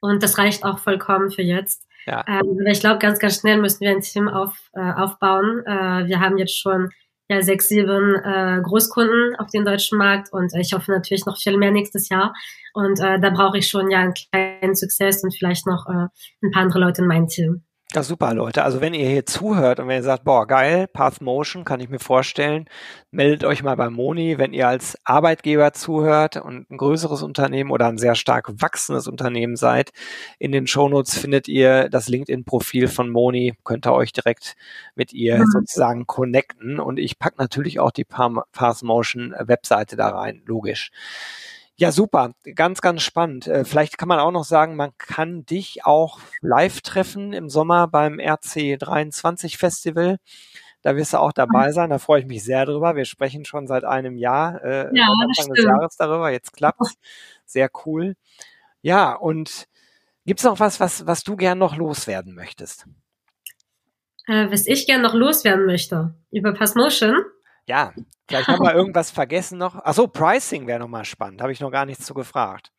und 0.00 0.22
das 0.22 0.38
reicht 0.38 0.64
auch 0.64 0.78
vollkommen 0.78 1.30
für 1.30 1.42
jetzt. 1.42 1.86
Ja. 2.06 2.24
Ähm, 2.26 2.66
ich 2.66 2.80
glaube, 2.80 2.98
ganz, 2.98 3.18
ganz 3.18 3.40
schnell 3.40 3.60
müssen 3.60 3.80
wir 3.80 3.90
ein 3.90 4.00
Team 4.00 4.28
auf, 4.28 4.56
äh, 4.74 4.92
aufbauen. 4.92 5.62
Äh, 5.64 6.06
wir 6.06 6.20
haben 6.20 6.38
jetzt 6.38 6.58
schon 6.58 6.90
ja, 7.28 7.40
sechs, 7.42 7.68
sieben 7.68 8.16
äh, 8.16 8.60
Großkunden 8.62 9.36
auf 9.36 9.50
dem 9.50 9.64
deutschen 9.64 9.98
Markt 9.98 10.32
und 10.32 10.52
ich 10.54 10.72
hoffe 10.72 10.90
natürlich 10.90 11.24
noch 11.24 11.38
viel 11.38 11.56
mehr 11.56 11.70
nächstes 11.70 12.08
Jahr. 12.08 12.34
Und 12.74 13.00
äh, 13.00 13.20
da 13.20 13.30
brauche 13.30 13.58
ich 13.58 13.68
schon 13.68 13.90
ja 13.90 14.00
einen 14.00 14.14
kleinen 14.14 14.74
Success 14.74 15.22
und 15.22 15.34
vielleicht 15.34 15.66
noch 15.66 15.86
äh, 15.86 16.08
ein 16.42 16.50
paar 16.52 16.62
andere 16.62 16.80
Leute 16.80 17.02
in 17.02 17.08
meinem 17.08 17.28
Team. 17.28 17.64
Ja, 17.94 18.02
super, 18.02 18.32
Leute. 18.32 18.64
Also 18.64 18.80
wenn 18.80 18.94
ihr 18.94 19.06
hier 19.06 19.26
zuhört 19.26 19.78
und 19.78 19.86
wenn 19.86 19.98
ihr 19.98 20.02
sagt, 20.02 20.24
boah, 20.24 20.46
geil, 20.46 20.86
Path 20.86 21.20
Motion, 21.20 21.62
kann 21.64 21.78
ich 21.80 21.90
mir 21.90 21.98
vorstellen, 21.98 22.66
meldet 23.10 23.44
euch 23.44 23.62
mal 23.62 23.76
bei 23.76 23.90
Moni. 23.90 24.38
Wenn 24.38 24.54
ihr 24.54 24.66
als 24.66 24.96
Arbeitgeber 25.04 25.74
zuhört 25.74 26.38
und 26.38 26.70
ein 26.70 26.78
größeres 26.78 27.22
Unternehmen 27.22 27.70
oder 27.70 27.88
ein 27.88 27.98
sehr 27.98 28.14
stark 28.14 28.50
wachsendes 28.62 29.08
Unternehmen 29.08 29.56
seid, 29.56 29.92
in 30.38 30.52
den 30.52 30.66
Shownotes 30.66 31.18
findet 31.18 31.48
ihr 31.48 31.90
das 31.90 32.08
LinkedIn-Profil 32.08 32.88
von 32.88 33.10
Moni, 33.10 33.58
könnt 33.62 33.86
ihr 33.86 33.92
euch 33.92 34.14
direkt 34.14 34.56
mit 34.94 35.12
ihr 35.12 35.40
mhm. 35.40 35.50
sozusagen 35.52 36.06
connecten. 36.06 36.80
Und 36.80 36.98
ich 36.98 37.18
pack 37.18 37.36
natürlich 37.36 37.78
auch 37.78 37.90
die 37.90 38.06
Path 38.06 38.82
Motion 38.82 39.34
Webseite 39.38 39.96
da 39.96 40.08
rein, 40.08 40.40
logisch. 40.46 40.92
Ja, 41.76 41.90
super. 41.90 42.34
Ganz, 42.54 42.80
ganz 42.80 43.02
spannend. 43.02 43.46
Äh, 43.46 43.64
vielleicht 43.64 43.98
kann 43.98 44.08
man 44.08 44.18
auch 44.18 44.30
noch 44.30 44.44
sagen, 44.44 44.76
man 44.76 44.92
kann 44.98 45.44
dich 45.46 45.84
auch 45.84 46.20
live 46.40 46.80
treffen 46.82 47.32
im 47.32 47.48
Sommer 47.48 47.88
beim 47.88 48.18
RC23 48.18 49.56
Festival. 49.56 50.18
Da 50.82 50.96
wirst 50.96 51.12
du 51.12 51.18
auch 51.18 51.32
dabei 51.32 51.72
sein. 51.72 51.90
Da 51.90 51.98
freue 51.98 52.20
ich 52.20 52.26
mich 52.26 52.44
sehr 52.44 52.66
drüber. 52.66 52.96
Wir 52.96 53.04
sprechen 53.04 53.44
schon 53.44 53.66
seit 53.66 53.84
einem 53.84 54.16
Jahr, 54.18 54.62
äh, 54.62 54.90
ja, 54.94 55.06
Anfang 55.06 55.54
des 55.54 55.64
Jahres 55.64 55.96
darüber. 55.96 56.30
Jetzt 56.30 56.52
klappt's. 56.52 56.94
Sehr 57.46 57.70
cool. 57.86 58.16
Ja, 58.82 59.12
und 59.14 59.68
gibt's 60.26 60.42
noch 60.44 60.58
was, 60.58 60.80
was, 60.80 61.06
was 61.06 61.22
du 61.22 61.36
gern 61.36 61.58
noch 61.58 61.76
loswerden 61.76 62.34
möchtest? 62.34 62.86
Äh, 64.26 64.50
was 64.50 64.66
ich 64.66 64.86
gern 64.86 65.02
noch 65.02 65.14
loswerden 65.14 65.66
möchte 65.66 66.14
über 66.30 66.52
Passmotion? 66.52 67.16
Ja, 67.68 67.92
vielleicht 68.28 68.48
haben 68.48 68.62
wir 68.62 68.74
irgendwas 68.74 69.10
vergessen 69.10 69.58
noch. 69.58 69.76
Achso, 69.76 70.06
Pricing 70.06 70.66
wäre 70.66 70.80
nochmal 70.80 71.04
spannend. 71.04 71.40
Habe 71.42 71.52
ich 71.52 71.60
noch 71.60 71.70
gar 71.70 71.86
nichts 71.86 72.04
zu 72.04 72.14
gefragt. 72.14 72.70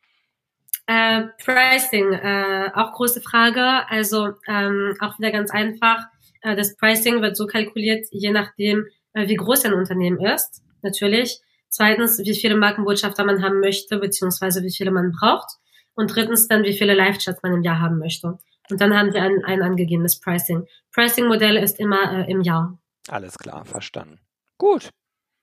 Äh, 0.86 1.28
Pricing, 1.42 2.12
äh, 2.12 2.70
auch 2.74 2.92
große 2.92 3.22
Frage. 3.22 3.88
Also 3.88 4.32
ähm, 4.46 4.94
auch 5.00 5.18
wieder 5.18 5.30
ganz 5.30 5.50
einfach. 5.50 6.04
Äh, 6.42 6.56
das 6.56 6.76
Pricing 6.76 7.22
wird 7.22 7.36
so 7.36 7.46
kalkuliert, 7.46 8.06
je 8.10 8.30
nachdem, 8.30 8.86
äh, 9.14 9.26
wie 9.28 9.36
groß 9.36 9.64
ein 9.64 9.74
Unternehmen 9.74 10.20
ist, 10.20 10.62
natürlich. 10.82 11.40
Zweitens, 11.70 12.18
wie 12.18 12.34
viele 12.34 12.56
Markenbotschafter 12.56 13.24
man 13.24 13.42
haben 13.42 13.60
möchte, 13.60 13.98
beziehungsweise 13.98 14.62
wie 14.62 14.70
viele 14.70 14.92
man 14.92 15.10
braucht. 15.10 15.56
Und 15.94 16.14
drittens 16.14 16.48
dann, 16.48 16.64
wie 16.64 16.76
viele 16.76 16.94
Live-Chats 16.94 17.42
man 17.42 17.52
im 17.52 17.62
Jahr 17.62 17.80
haben 17.80 17.98
möchte. 17.98 18.38
Und 18.70 18.80
dann 18.80 18.96
haben 18.96 19.12
wir 19.12 19.22
ein, 19.22 19.44
ein 19.44 19.62
angegebenes 19.62 20.20
Pricing. 20.20 20.66
Pricing-Modell 20.92 21.56
ist 21.56 21.80
immer 21.80 22.12
äh, 22.12 22.30
im 22.30 22.42
Jahr. 22.42 22.78
Alles 23.08 23.36
klar, 23.38 23.64
verstanden. 23.64 24.18
Gut. 24.58 24.90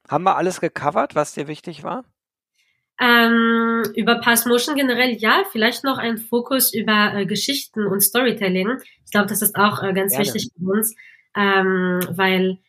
Haben 0.10 0.24
wir 0.24 0.36
alles 0.36 0.60
gecovert, 0.60 1.15
was 1.15 1.34
dir 1.34 1.47
wichtig 1.47 1.84
war? 1.84 2.04
Ähm, 3.00 3.84
über 3.95 4.19
Past 4.19 4.45
Motion 4.45 4.76
generell 4.76 5.12
ja, 5.13 5.43
vielleicht 5.52 5.84
noch 5.84 5.97
ein 5.97 6.17
Fokus 6.17 6.74
über 6.74 7.13
äh, 7.15 7.26
Geschichten 7.26 7.88
und 7.88 8.02
Storytelling. 8.02 8.78
Ich 9.06 9.12
glaube, 9.12 9.28
das 9.28 9.41
ist 9.41 9.56
auch 9.56 9.82
äh, 9.82 9.93
ganz 9.93 10.12
Gerne. 10.12 10.26
wichtig 10.26 10.50
für 10.56 10.71
uns, 10.71 10.95
ähm, 11.36 12.00
weil 12.12 12.60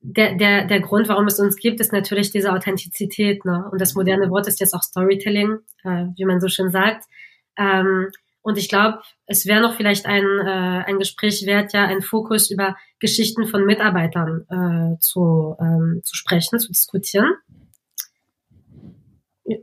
der, 0.00 0.34
der, 0.34 0.66
der 0.66 0.80
Grund, 0.80 1.08
warum 1.08 1.26
es 1.26 1.38
uns 1.38 1.56
gibt, 1.56 1.80
ist 1.80 1.92
natürlich 1.92 2.30
diese 2.30 2.52
Authentizität. 2.52 3.44
Ne? 3.44 3.68
Und 3.70 3.80
das 3.80 3.94
moderne 3.94 4.30
Wort 4.30 4.48
ist 4.48 4.60
jetzt 4.60 4.74
auch 4.74 4.82
Storytelling, 4.82 5.58
äh, 5.84 6.06
wie 6.16 6.24
man 6.24 6.40
so 6.40 6.48
schön 6.48 6.70
sagt. 6.70 7.04
Ähm, 7.56 8.08
und 8.42 8.58
ich 8.58 8.68
glaube, 8.68 9.00
es 9.26 9.46
wäre 9.46 9.60
noch 9.60 9.74
vielleicht 9.74 10.06
ein, 10.06 10.24
äh, 10.24 10.84
ein 10.86 10.98
Gespräch 10.98 11.44
wert, 11.46 11.72
ja, 11.72 11.84
einen 11.84 12.02
Fokus 12.02 12.50
über 12.50 12.76
Geschichten 12.98 13.46
von 13.46 13.64
Mitarbeitern 13.64 14.46
äh, 14.48 14.98
zu, 14.98 15.56
ähm, 15.60 16.00
zu 16.04 16.16
sprechen, 16.16 16.58
zu 16.58 16.68
diskutieren. 16.68 17.34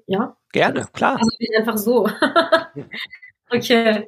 Ja. 0.06 0.38
Gerne, 0.52 0.88
klar. 0.94 1.18
Also 1.18 1.30
einfach 1.58 1.78
so. 1.78 2.10
okay. 3.50 4.08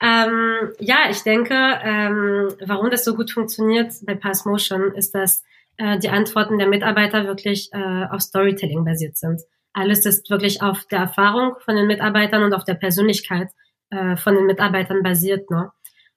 Ähm, 0.00 0.72
ja, 0.78 1.08
ich 1.10 1.22
denke, 1.22 1.54
ähm, 1.54 2.48
warum 2.66 2.90
das 2.90 3.04
so 3.04 3.14
gut 3.14 3.30
funktioniert 3.30 3.92
bei 4.02 4.14
Passmotion, 4.14 4.92
ist, 4.94 5.14
dass 5.14 5.42
äh, 5.78 5.98
die 5.98 6.10
Antworten 6.10 6.58
der 6.58 6.68
Mitarbeiter 6.68 7.26
wirklich 7.26 7.70
äh, 7.72 8.04
auf 8.10 8.20
Storytelling 8.20 8.84
basiert 8.84 9.16
sind. 9.16 9.42
Alles 9.72 10.06
ist 10.06 10.30
wirklich 10.30 10.62
auf 10.62 10.84
der 10.86 11.00
Erfahrung 11.00 11.56
von 11.64 11.76
den 11.76 11.86
Mitarbeitern 11.86 12.42
und 12.42 12.54
auf 12.54 12.64
der 12.64 12.74
Persönlichkeit 12.74 13.48
äh, 13.90 14.16
von 14.16 14.34
den 14.34 14.46
Mitarbeitern 14.46 15.02
basiert. 15.02 15.50
Ne? 15.50 15.70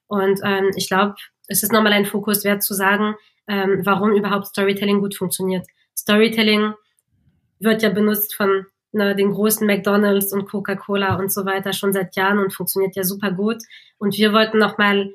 Und 0.08 0.40
ähm, 0.44 0.72
ich 0.76 0.88
glaube, 0.88 1.16
es 1.48 1.64
ist 1.64 1.72
nochmal 1.72 1.94
ein 1.94 2.06
Fokus 2.06 2.44
wert 2.44 2.64
zu 2.64 2.74
sagen, 2.74 3.16
ähm, 3.48 3.82
warum 3.84 4.14
überhaupt 4.14 4.48
Storytelling 4.48 5.00
gut 5.00 5.16
funktioniert. 5.16 5.66
Storytelling 5.98 6.74
wird 7.60 7.82
ja 7.82 7.90
benutzt 7.90 8.36
von 8.36 8.66
ne, 8.92 9.16
den 9.16 9.32
großen 9.32 9.66
McDonalds 9.66 10.34
und 10.34 10.48
Coca-Cola 10.48 11.16
und 11.16 11.32
so 11.32 11.46
weiter 11.46 11.74
schon 11.74 11.94
seit 11.94 12.16
Jahren 12.16 12.40
und 12.40 12.54
funktioniert 12.54 12.96
ja 12.96 13.04
super 13.04 13.32
gut. 13.32 13.58
Und 13.98 14.18
wir 14.18 14.34
wollten 14.34 14.60
nochmal 14.60 15.12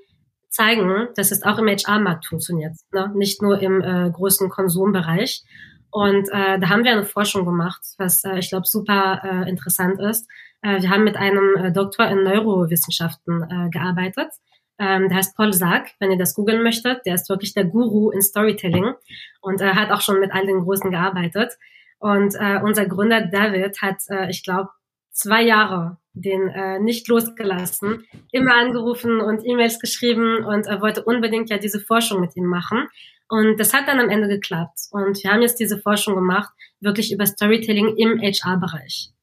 zeigen, 0.51 1.09
dass 1.17 1.33
es 1.33 1.43
auch 1.43 1.59
im 1.59 1.67
HR-Markt 1.67 2.27
funktioniert, 2.27 2.75
ne? 2.93 3.11
nicht 3.15 3.43
nur 3.43 3.61
im 3.61 3.81
äh, 3.83 4.11
großen 4.11 4.49
Konsumbereich. 4.49 5.43
Und 5.91 6.29
äh, 6.31 6.59
da 6.59 6.69
haben 6.69 6.85
wir 6.85 6.93
eine 6.93 7.05
Forschung 7.05 7.45
gemacht, 7.45 7.81
was 7.99 8.25
äh, 8.25 8.39
ich 8.39 8.51
glaube 8.51 8.67
super 8.67 9.21
äh, 9.23 9.49
interessant 9.49 10.01
ist. 10.01 10.29
Äh, 10.65 10.81
wir 10.81 10.91
haben 10.91 11.05
mit 11.05 11.17
einem 11.17 11.57
äh, 11.57 11.73
Doktor 11.73 12.07
in 12.09 12.25
Neurowissenschaften 12.25 13.43
äh, 13.43 13.71
gearbeitet. 13.71 14.33
Ähm, 14.79 15.09
der 15.09 15.19
heißt 15.19 15.37
Paul 15.37 15.53
Sack, 15.53 15.91
wenn 16.01 16.11
ihr 16.11 16.19
das 16.19 16.35
googeln 16.35 16.63
möchtet. 16.63 17.03
Der 17.07 17.15
ist 17.15 17.29
wirklich 17.29 17.55
der 17.55 17.67
Guru 17.67 18.11
in 18.11 18.23
Storytelling 18.23 18.95
und 19.41 19.61
äh, 19.61 19.75
hat 19.75 19.93
auch 19.93 20.01
schon 20.01 20.19
mit 20.19 20.33
all 20.33 20.47
den 20.47 20.61
Großen 20.61 20.91
gearbeitet. 20.91 21.53
Und 22.01 22.37
unser 22.63 22.85
Gründer 22.85 23.29
David 23.29 23.81
hat, 23.81 23.97
ich 24.29 24.45
glaube, 24.45 24.69
zwei 25.11 25.41
Jahre 25.43 25.97
den 26.13 26.85
nicht 26.85 27.09
losgelassen, 27.09 28.05
immer 28.31 28.57
angerufen 28.57 29.23
und 29.23 29.43
E-Mails 29.47 29.79
geschrieben 29.79 30.45
und 30.45 30.67
er 30.67 30.83
wollte 30.83 31.03
unbedingt 31.03 31.49
ja 31.49 31.57
diese 31.57 31.81
Forschung 31.81 32.21
mit 32.21 32.37
ihm 32.37 32.45
machen. 32.45 32.89
Und 33.29 33.59
das 33.59 33.73
hat 33.73 33.89
dann 33.89 34.01
am 34.01 34.11
Ende 34.11 34.29
geklappt. 34.29 34.81
Und 34.91 35.23
wir 35.23 35.31
haben 35.31 35.41
jetzt 35.41 35.61
diese 35.61 35.79
Forschung 35.79 36.15
gemacht, 36.15 36.53
wirklich 36.81 37.11
über 37.11 37.25
Storytelling 37.25 37.97
im 37.97 38.21
HR-Bereich. 38.21 39.15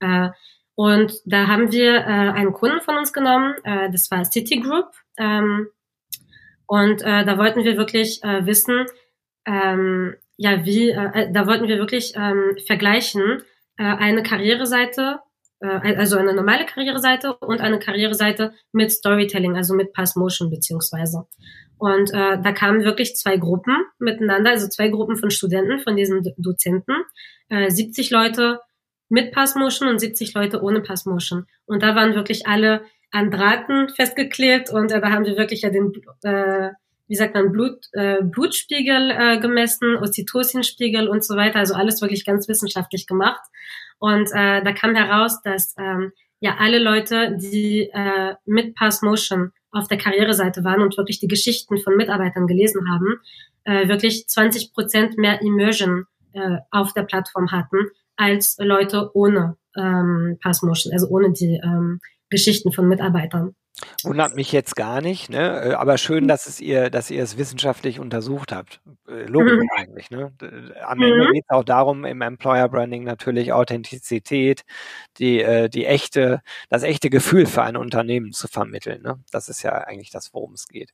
Äh, 0.00 0.28
und 0.78 1.12
da 1.24 1.48
haben 1.48 1.72
wir 1.72 1.92
äh, 1.92 2.04
einen 2.04 2.52
Kunden 2.52 2.80
von 2.80 2.96
uns 2.96 3.12
genommen, 3.12 3.56
äh, 3.64 3.90
das 3.90 4.12
war 4.12 4.24
Citigroup. 4.24 4.92
Ähm, 5.16 5.66
und 6.68 7.02
äh, 7.02 7.24
da 7.24 7.36
wollten 7.36 7.64
wir 7.64 7.76
wirklich 7.76 8.22
äh, 8.22 8.46
wissen, 8.46 8.86
ähm, 9.44 10.14
ja, 10.36 10.64
wie, 10.64 10.90
äh, 10.90 11.10
äh, 11.14 11.32
da 11.32 11.48
wollten 11.48 11.66
wir 11.66 11.78
wirklich 11.78 12.12
ähm, 12.14 12.56
vergleichen, 12.64 13.42
äh, 13.76 13.82
eine 13.82 14.22
Karriereseite, 14.22 15.18
äh, 15.58 15.96
also 15.96 16.16
eine 16.16 16.32
normale 16.32 16.64
Karriereseite 16.64 17.34
und 17.38 17.60
eine 17.60 17.80
Karriereseite 17.80 18.52
mit 18.70 18.92
Storytelling, 18.92 19.56
also 19.56 19.74
mit 19.74 19.92
Pass 19.92 20.14
Motion 20.14 20.48
beziehungsweise. 20.48 21.26
Und 21.78 22.14
äh, 22.14 22.40
da 22.40 22.52
kamen 22.52 22.84
wirklich 22.84 23.16
zwei 23.16 23.36
Gruppen 23.36 23.74
miteinander, 23.98 24.50
also 24.50 24.68
zwei 24.68 24.90
Gruppen 24.90 25.16
von 25.16 25.32
Studenten, 25.32 25.80
von 25.80 25.96
diesen 25.96 26.22
Dozenten, 26.36 26.94
äh, 27.48 27.68
70 27.68 28.10
Leute 28.12 28.60
mit 29.08 29.32
Passmotion 29.32 29.88
und 29.88 29.98
70 29.98 30.34
Leute 30.34 30.62
ohne 30.62 30.80
Passmotion. 30.80 31.46
Und 31.66 31.82
da 31.82 31.94
waren 31.94 32.14
wirklich 32.14 32.46
alle 32.46 32.82
an 33.10 33.30
Drahten 33.30 33.88
festgeklebt 33.88 34.70
und 34.70 34.92
äh, 34.92 35.00
da 35.00 35.10
haben 35.10 35.24
wir 35.24 35.36
wirklich 35.36 35.62
ja 35.62 35.70
den, 35.70 35.92
äh, 36.22 36.70
wie 37.06 37.14
sagt 37.14 37.34
man, 37.34 37.52
Blut, 37.52 37.86
äh, 37.92 38.22
Blutspiegel 38.22 39.10
äh, 39.10 39.40
gemessen, 39.40 39.96
Oxytocinspiegel 39.96 41.08
und 41.08 41.24
so 41.24 41.36
weiter. 41.36 41.58
Also 41.58 41.74
alles 41.74 42.02
wirklich 42.02 42.26
ganz 42.26 42.48
wissenschaftlich 42.48 43.06
gemacht. 43.06 43.40
Und 43.98 44.30
äh, 44.32 44.62
da 44.62 44.72
kam 44.72 44.94
heraus, 44.94 45.40
dass 45.42 45.74
ähm, 45.78 46.12
ja 46.40 46.56
alle 46.58 46.78
Leute, 46.78 47.36
die 47.36 47.90
äh, 47.92 48.34
mit 48.44 48.74
Passmotion 48.74 49.52
auf 49.70 49.88
der 49.88 49.98
Karriereseite 49.98 50.64
waren 50.64 50.82
und 50.82 50.96
wirklich 50.96 51.18
die 51.18 51.28
Geschichten 51.28 51.78
von 51.78 51.96
Mitarbeitern 51.96 52.46
gelesen 52.46 52.90
haben, 52.90 53.20
äh, 53.64 53.88
wirklich 53.88 54.28
20 54.28 54.72
Prozent 54.72 55.16
mehr 55.16 55.40
Immersion 55.40 56.04
äh, 56.34 56.58
auf 56.70 56.92
der 56.92 57.02
Plattform 57.02 57.50
hatten 57.50 57.90
als 58.18 58.56
Leute 58.58 59.10
ohne 59.14 59.56
ähm, 59.76 60.38
Passmotion, 60.42 60.92
also 60.92 61.08
ohne 61.08 61.32
die 61.32 61.60
ähm, 61.64 62.00
Geschichten 62.28 62.72
von 62.72 62.86
Mitarbeitern. 62.86 63.54
Wundert 64.02 64.34
mich 64.34 64.50
jetzt 64.50 64.74
gar 64.74 65.00
nicht, 65.00 65.30
ne? 65.30 65.62
Äh, 65.62 65.72
aber 65.74 65.98
schön, 65.98 66.24
mhm. 66.24 66.28
dass 66.28 66.46
es 66.46 66.60
ihr, 66.60 66.90
dass 66.90 67.10
ihr 67.10 67.22
es 67.22 67.38
wissenschaftlich 67.38 68.00
untersucht 68.00 68.50
habt. 68.50 68.80
Äh, 69.08 69.26
logisch 69.26 69.52
mhm. 69.52 69.68
eigentlich, 69.76 70.10
ne? 70.10 70.32
Am 70.84 71.00
Ende 71.00 71.28
mhm. 71.28 71.32
geht 71.32 71.44
es 71.46 71.54
auch 71.54 71.62
darum, 71.62 72.04
im 72.04 72.20
Employer 72.20 72.68
Branding 72.68 73.04
natürlich 73.04 73.52
Authentizität, 73.52 74.64
die, 75.18 75.40
äh, 75.40 75.68
die 75.68 75.86
echte, 75.86 76.42
das 76.68 76.82
echte 76.82 77.08
Gefühl 77.08 77.46
für 77.46 77.62
ein 77.62 77.76
Unternehmen 77.76 78.32
zu 78.32 78.48
vermitteln. 78.48 79.02
Ne? 79.02 79.20
Das 79.30 79.48
ist 79.48 79.62
ja 79.62 79.72
eigentlich 79.72 80.10
das, 80.10 80.34
worum 80.34 80.54
es 80.54 80.66
geht. 80.66 80.90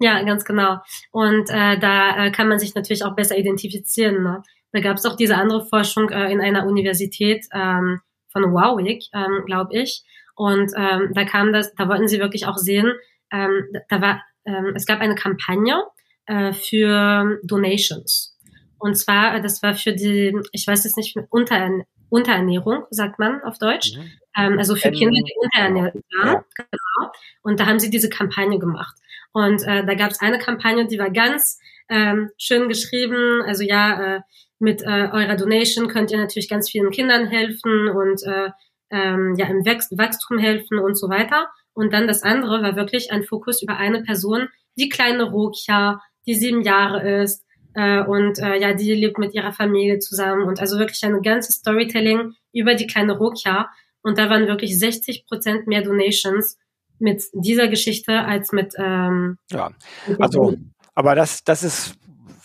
Ja, 0.00 0.22
ganz 0.22 0.44
genau. 0.44 0.78
Und 1.12 1.50
äh, 1.50 1.78
da 1.78 2.26
äh, 2.26 2.30
kann 2.30 2.48
man 2.48 2.58
sich 2.58 2.74
natürlich 2.74 3.04
auch 3.04 3.14
besser 3.14 3.36
identifizieren. 3.36 4.22
Ne? 4.22 4.42
Da 4.74 4.80
gab 4.80 4.96
es 4.96 5.06
auch 5.06 5.16
diese 5.16 5.36
andere 5.36 5.64
Forschung 5.64 6.10
äh, 6.10 6.30
in 6.32 6.40
einer 6.40 6.66
Universität 6.66 7.46
ähm, 7.52 8.00
von 8.32 8.52
Warwick, 8.52 9.04
ähm, 9.14 9.44
glaube 9.46 9.78
ich. 9.78 10.02
Und 10.34 10.72
ähm, 10.76 11.12
da 11.14 11.24
kam 11.24 11.52
das, 11.52 11.72
da 11.76 11.88
wollten 11.88 12.08
sie 12.08 12.18
wirklich 12.18 12.46
auch 12.46 12.58
sehen, 12.58 12.92
ähm, 13.32 13.66
da 13.88 14.00
war, 14.00 14.22
ähm, 14.44 14.72
es 14.74 14.84
gab 14.84 15.00
eine 15.00 15.14
Kampagne 15.14 15.80
äh, 16.26 16.52
für 16.52 17.38
Donations. 17.44 18.36
Und 18.78 18.96
zwar, 18.96 19.36
äh, 19.36 19.40
das 19.40 19.62
war 19.62 19.74
für 19.74 19.92
die, 19.92 20.36
ich 20.50 20.66
weiß 20.66 20.82
jetzt 20.82 20.96
nicht, 20.96 21.16
Unter, 21.30 21.70
Unterernährung, 22.08 22.84
sagt 22.90 23.20
man 23.20 23.42
auf 23.44 23.58
Deutsch. 23.58 23.96
Mhm. 23.96 24.10
Ähm, 24.36 24.58
also 24.58 24.74
für 24.74 24.90
Kinder, 24.90 25.20
die 25.24 25.34
unterernährt 25.40 25.94
waren. 25.94 26.26
Ja. 26.26 26.44
Genau. 26.56 27.12
Und 27.42 27.60
da 27.60 27.66
haben 27.66 27.78
sie 27.78 27.90
diese 27.90 28.08
Kampagne 28.08 28.58
gemacht. 28.58 28.96
Und 29.32 29.62
äh, 29.62 29.86
da 29.86 29.94
gab 29.94 30.10
es 30.10 30.20
eine 30.20 30.38
Kampagne, 30.38 30.88
die 30.88 30.98
war 30.98 31.10
ganz 31.10 31.60
ähm, 31.88 32.30
schön 32.38 32.68
geschrieben. 32.68 33.42
Also 33.46 33.62
ja, 33.62 34.16
äh, 34.16 34.20
mit 34.64 34.82
äh, 34.82 35.08
eurer 35.12 35.36
Donation 35.36 35.88
könnt 35.88 36.10
ihr 36.10 36.18
natürlich 36.18 36.48
ganz 36.48 36.70
vielen 36.70 36.90
Kindern 36.90 37.26
helfen 37.26 37.88
und 37.88 38.22
äh, 38.24 38.50
ähm, 38.90 39.34
ja 39.36 39.46
im 39.46 39.64
Wachstum 39.64 40.38
helfen 40.38 40.78
und 40.78 40.98
so 40.98 41.08
weiter. 41.08 41.48
Und 41.72 41.92
dann 41.92 42.06
das 42.06 42.22
andere 42.22 42.62
war 42.62 42.76
wirklich 42.76 43.12
ein 43.12 43.24
Fokus 43.24 43.62
über 43.62 43.76
eine 43.76 44.02
Person, 44.02 44.48
die 44.76 44.88
kleine 44.88 45.24
Rokia, 45.24 46.00
die 46.26 46.34
sieben 46.34 46.62
Jahre 46.62 47.22
ist 47.22 47.44
äh, 47.74 48.02
und 48.02 48.38
äh, 48.38 48.60
ja, 48.60 48.72
die 48.72 48.94
lebt 48.94 49.18
mit 49.18 49.34
ihrer 49.34 49.52
Familie 49.52 49.98
zusammen 49.98 50.42
und 50.42 50.60
also 50.60 50.78
wirklich 50.78 51.04
ein 51.04 51.22
ganzes 51.22 51.56
Storytelling 51.56 52.34
über 52.52 52.74
die 52.74 52.86
kleine 52.86 53.16
Rokia. 53.16 53.68
Und 54.02 54.18
da 54.18 54.28
waren 54.30 54.46
wirklich 54.46 54.78
60 54.78 55.26
Prozent 55.26 55.66
mehr 55.66 55.82
Donations 55.82 56.58
mit 56.98 57.24
dieser 57.32 57.68
Geschichte 57.68 58.20
als 58.20 58.52
mit 58.52 58.74
ähm, 58.78 59.38
ja, 59.50 59.70
also 60.18 60.54
aber 60.94 61.16
das 61.16 61.42
das 61.42 61.64
ist 61.64 61.96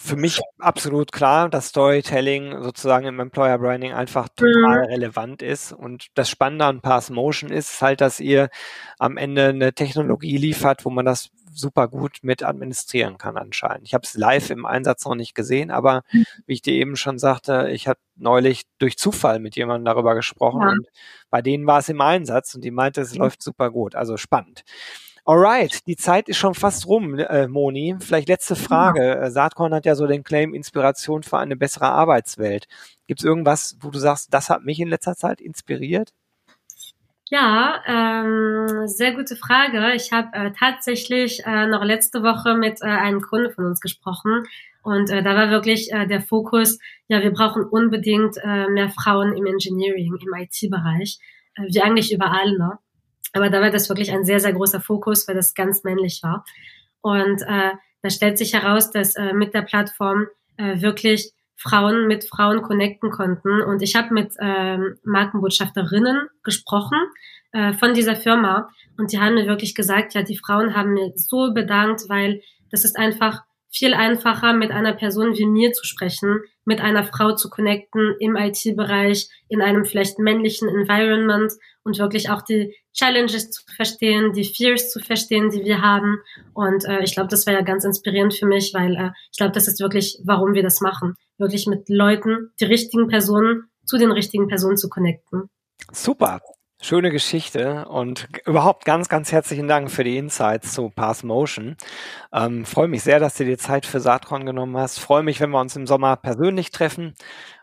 für 0.09 0.15
mich 0.15 0.41
absolut 0.57 1.11
klar, 1.11 1.49
dass 1.49 1.67
Storytelling 1.67 2.63
sozusagen 2.63 3.05
im 3.05 3.19
Employer 3.19 3.57
Branding 3.59 3.93
einfach 3.93 4.27
total 4.29 4.79
mhm. 4.79 4.85
relevant 4.85 5.41
ist. 5.41 5.71
Und 5.71 6.07
das 6.15 6.29
Spannende 6.29 6.65
an 6.65 6.81
Pass 6.81 7.09
Motion 7.09 7.51
ist 7.51 7.81
halt, 7.81 8.01
dass 8.01 8.19
ihr 8.19 8.49
am 8.97 9.17
Ende 9.17 9.49
eine 9.49 9.73
Technologie 9.73 10.37
liefert, 10.37 10.83
wo 10.83 10.89
man 10.89 11.05
das 11.05 11.29
super 11.51 11.87
gut 11.87 12.19
mit 12.21 12.43
administrieren 12.43 13.17
kann 13.17 13.37
anscheinend. 13.37 13.87
Ich 13.87 13.93
habe 13.93 14.03
es 14.03 14.15
live 14.15 14.49
im 14.49 14.65
Einsatz 14.65 15.05
noch 15.05 15.15
nicht 15.15 15.35
gesehen, 15.35 15.71
aber 15.71 16.03
mhm. 16.11 16.25
wie 16.45 16.53
ich 16.53 16.61
dir 16.61 16.73
eben 16.73 16.95
schon 16.95 17.19
sagte, 17.19 17.69
ich 17.71 17.87
habe 17.87 17.99
neulich 18.15 18.63
durch 18.79 18.97
Zufall 18.97 19.39
mit 19.39 19.55
jemandem 19.55 19.85
darüber 19.85 20.15
gesprochen 20.15 20.61
ja. 20.61 20.69
und 20.69 20.87
bei 21.29 21.41
denen 21.41 21.67
war 21.67 21.79
es 21.79 21.89
im 21.89 22.01
Einsatz 22.01 22.55
und 22.55 22.63
die 22.63 22.71
meinte, 22.71 23.01
es 23.01 23.13
mhm. 23.13 23.19
läuft 23.19 23.43
super 23.43 23.71
gut. 23.71 23.95
Also 23.95 24.17
spannend. 24.17 24.63
Alright, 25.25 25.85
die 25.87 25.95
Zeit 25.95 26.29
ist 26.29 26.37
schon 26.37 26.55
fast 26.55 26.87
rum, 26.87 27.17
äh, 27.17 27.47
Moni. 27.47 27.95
Vielleicht 27.99 28.29
letzte 28.29 28.55
Frage. 28.55 29.03
Ja. 29.03 29.29
Saatkorn 29.29 29.73
hat 29.73 29.85
ja 29.85 29.95
so 29.95 30.07
den 30.07 30.23
Claim 30.23 30.53
Inspiration 30.53 31.23
für 31.23 31.37
eine 31.37 31.55
bessere 31.55 31.89
Arbeitswelt. 31.89 32.67
Gibt 33.07 33.21
es 33.21 33.25
irgendwas, 33.25 33.77
wo 33.81 33.89
du 33.89 33.99
sagst, 33.99 34.33
das 34.33 34.49
hat 34.49 34.63
mich 34.63 34.79
in 34.79 34.89
letzter 34.89 35.15
Zeit 35.15 35.41
inspiriert? 35.41 36.11
Ja, 37.31 37.83
ähm, 37.85 38.87
sehr 38.87 39.13
gute 39.13 39.35
Frage. 39.35 39.93
Ich 39.93 40.11
habe 40.11 40.29
äh, 40.33 40.51
tatsächlich 40.51 41.45
äh, 41.45 41.67
noch 41.67 41.83
letzte 41.83 42.23
Woche 42.23 42.55
mit 42.55 42.81
äh, 42.81 42.85
einem 42.85 43.21
Kunde 43.21 43.51
von 43.51 43.65
uns 43.65 43.81
gesprochen 43.81 44.45
und 44.81 45.09
äh, 45.09 45.21
da 45.21 45.35
war 45.35 45.49
wirklich 45.49 45.91
äh, 45.91 46.07
der 46.07 46.21
Fokus, 46.21 46.79
ja, 47.07 47.21
wir 47.21 47.31
brauchen 47.31 47.63
unbedingt 47.63 48.37
äh, 48.37 48.67
mehr 48.69 48.89
Frauen 48.89 49.35
im 49.35 49.45
Engineering, 49.45 50.17
im 50.21 50.33
IT-Bereich, 50.33 51.19
äh, 51.55 51.63
wie 51.63 51.81
eigentlich 51.81 52.13
überall, 52.13 52.57
ne? 52.57 52.79
Aber 53.33 53.49
da 53.49 53.61
war 53.61 53.69
das 53.69 53.89
wirklich 53.89 54.11
ein 54.11 54.25
sehr, 54.25 54.39
sehr 54.39 54.53
großer 54.53 54.81
Fokus, 54.81 55.27
weil 55.27 55.35
das 55.35 55.53
ganz 55.53 55.83
männlich 55.83 56.21
war. 56.23 56.45
Und 57.01 57.41
äh, 57.43 57.71
da 58.01 58.09
stellt 58.09 58.37
sich 58.37 58.53
heraus, 58.53 58.91
dass 58.91 59.15
äh, 59.15 59.33
mit 59.33 59.53
der 59.53 59.61
Plattform 59.61 60.27
äh, 60.57 60.81
wirklich 60.81 61.33
Frauen 61.59 62.07
mit 62.07 62.23
Frauen 62.23 62.61
connecten 62.61 63.11
konnten. 63.11 63.61
Und 63.61 63.81
ich 63.81 63.95
habe 63.95 64.13
mit 64.13 64.33
ähm, 64.39 64.97
Markenbotschafterinnen 65.03 66.27
gesprochen 66.43 66.97
äh, 67.51 67.73
von 67.73 67.93
dieser 67.93 68.15
Firma 68.15 68.69
und 68.97 69.11
die 69.11 69.19
haben 69.19 69.35
mir 69.35 69.45
wirklich 69.45 69.75
gesagt, 69.75 70.13
ja, 70.13 70.23
die 70.23 70.37
Frauen 70.37 70.75
haben 70.75 70.93
mir 70.93 71.11
so 71.15 71.53
bedankt, 71.53 72.03
weil 72.07 72.41
das 72.71 72.85
ist 72.85 72.97
einfach 72.97 73.41
viel 73.71 73.93
einfacher, 73.93 74.53
mit 74.53 74.71
einer 74.71 74.93
Person 74.93 75.37
wie 75.37 75.45
mir 75.45 75.73
zu 75.73 75.85
sprechen, 75.85 76.39
mit 76.65 76.81
einer 76.81 77.03
Frau 77.03 77.35
zu 77.35 77.49
connecten 77.49 78.15
im 78.19 78.35
IT-Bereich, 78.35 79.29
in 79.47 79.61
einem 79.61 79.85
vielleicht 79.85 80.17
männlichen 80.17 80.69
Environment 80.69 81.51
und 81.89 81.97
wirklich 81.97 82.29
auch 82.29 82.43
die 82.43 82.75
Challenges 82.93 83.49
zu 83.49 83.63
verstehen, 83.75 84.31
die 84.33 84.45
Fears 84.45 84.91
zu 84.91 84.99
verstehen, 84.99 85.49
die 85.49 85.63
wir 85.63 85.81
haben. 85.81 86.19
Und 86.53 86.85
äh, 86.85 87.01
ich 87.03 87.13
glaube, 87.13 87.29
das 87.29 87.47
war 87.47 87.53
ja 87.53 87.61
ganz 87.61 87.83
inspirierend 87.83 88.33
für 88.35 88.45
mich, 88.45 88.73
weil 88.73 88.95
äh, 88.95 89.09
ich 89.31 89.37
glaube, 89.37 89.53
das 89.53 89.67
ist 89.67 89.79
wirklich, 89.79 90.19
warum 90.23 90.53
wir 90.53 90.63
das 90.63 90.81
machen. 90.81 91.15
Wirklich 91.37 91.65
mit 91.65 91.89
Leuten, 91.89 92.51
die 92.59 92.65
richtigen 92.65 93.07
Personen 93.07 93.63
zu 93.85 93.97
den 93.97 94.11
richtigen 94.11 94.47
Personen 94.47 94.77
zu 94.77 94.87
connecten. 94.87 95.49
Super. 95.91 96.41
Schöne 96.81 97.09
Geschichte 97.09 97.85
und 97.89 98.29
überhaupt 98.45 98.85
ganz, 98.85 99.09
ganz 99.09 99.33
herzlichen 99.33 99.67
Dank 99.67 99.91
für 99.91 100.05
die 100.05 100.17
Insights 100.17 100.73
zu 100.73 100.89
Pass 100.89 101.23
Motion. 101.23 101.75
Ähm, 102.31 102.65
Freue 102.65 102.87
mich 102.87 103.03
sehr, 103.03 103.19
dass 103.19 103.33
du 103.33 103.43
dir 103.43 103.57
Zeit 103.57 103.85
für 103.85 103.99
Saatkorn 103.99 104.45
genommen 104.45 104.77
hast. 104.77 104.99
Freue 104.99 105.23
mich, 105.23 105.41
wenn 105.41 105.49
wir 105.49 105.59
uns 105.59 105.75
im 105.75 105.87
Sommer 105.87 106.15
persönlich 106.15 106.71
treffen. 106.71 107.15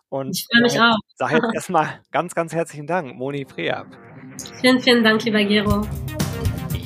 Und 0.09 0.37
ich 0.37 0.47
freue 0.51 0.62
mich 0.62 0.81
auch. 0.81 0.97
Sag 1.15 1.33
jetzt 1.33 1.47
erstmal 1.55 2.01
ganz, 2.12 2.35
ganz 2.35 2.53
herzlichen 2.53 2.87
Dank, 2.87 3.15
Moni 3.15 3.45
Preab. 3.45 3.87
Vielen, 4.61 4.81
vielen 4.81 5.05
Dank, 5.05 5.25
lieber 5.25 5.44
Gero. 5.44 5.87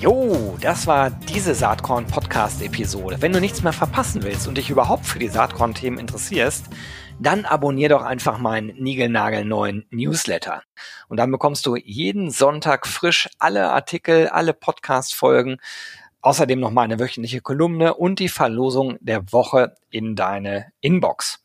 Jo, 0.01 0.57
das 0.61 0.87
war 0.87 1.11
diese 1.11 1.55
Saatkorn 1.55 2.07
Podcast 2.07 2.63
Episode. 2.63 3.21
Wenn 3.21 3.33
du 3.33 3.41
nichts 3.41 3.63
mehr 3.63 3.73
verpassen 3.73 4.23
willst 4.23 4.49
und 4.49 4.57
dich 4.57 4.71
überhaupt 4.71 5.05
für 5.05 5.19
die 5.19 5.29
Saatkorn 5.29 5.75
Themen 5.75 5.99
interessierst, 5.99 6.67
dann 7.19 7.45
abonnier 7.45 7.91
doch 7.91 8.03
einfach 8.03 8.39
meinen 8.39 8.69
niegelnagelneuen 8.83 9.87
Newsletter. 9.91 10.63
Und 11.09 11.19
dann 11.19 11.31
bekommst 11.31 11.67
du 11.67 11.77
jeden 11.77 12.31
Sonntag 12.31 12.87
frisch 12.87 13.29
alle 13.39 13.71
Artikel, 13.71 14.29
alle 14.29 14.55
Podcast-Folgen, 14.55 15.59
außerdem 16.23 16.59
noch 16.59 16.71
meine 16.71 16.99
wöchentliche 16.99 17.43
Kolumne 17.43 17.95
und 17.95 18.21
die 18.21 18.31
Verlosung 18.31 18.97
der 19.01 19.33
Woche 19.33 19.75
in 19.91 20.17
deine 20.17 20.73
Inbox. 20.81 21.45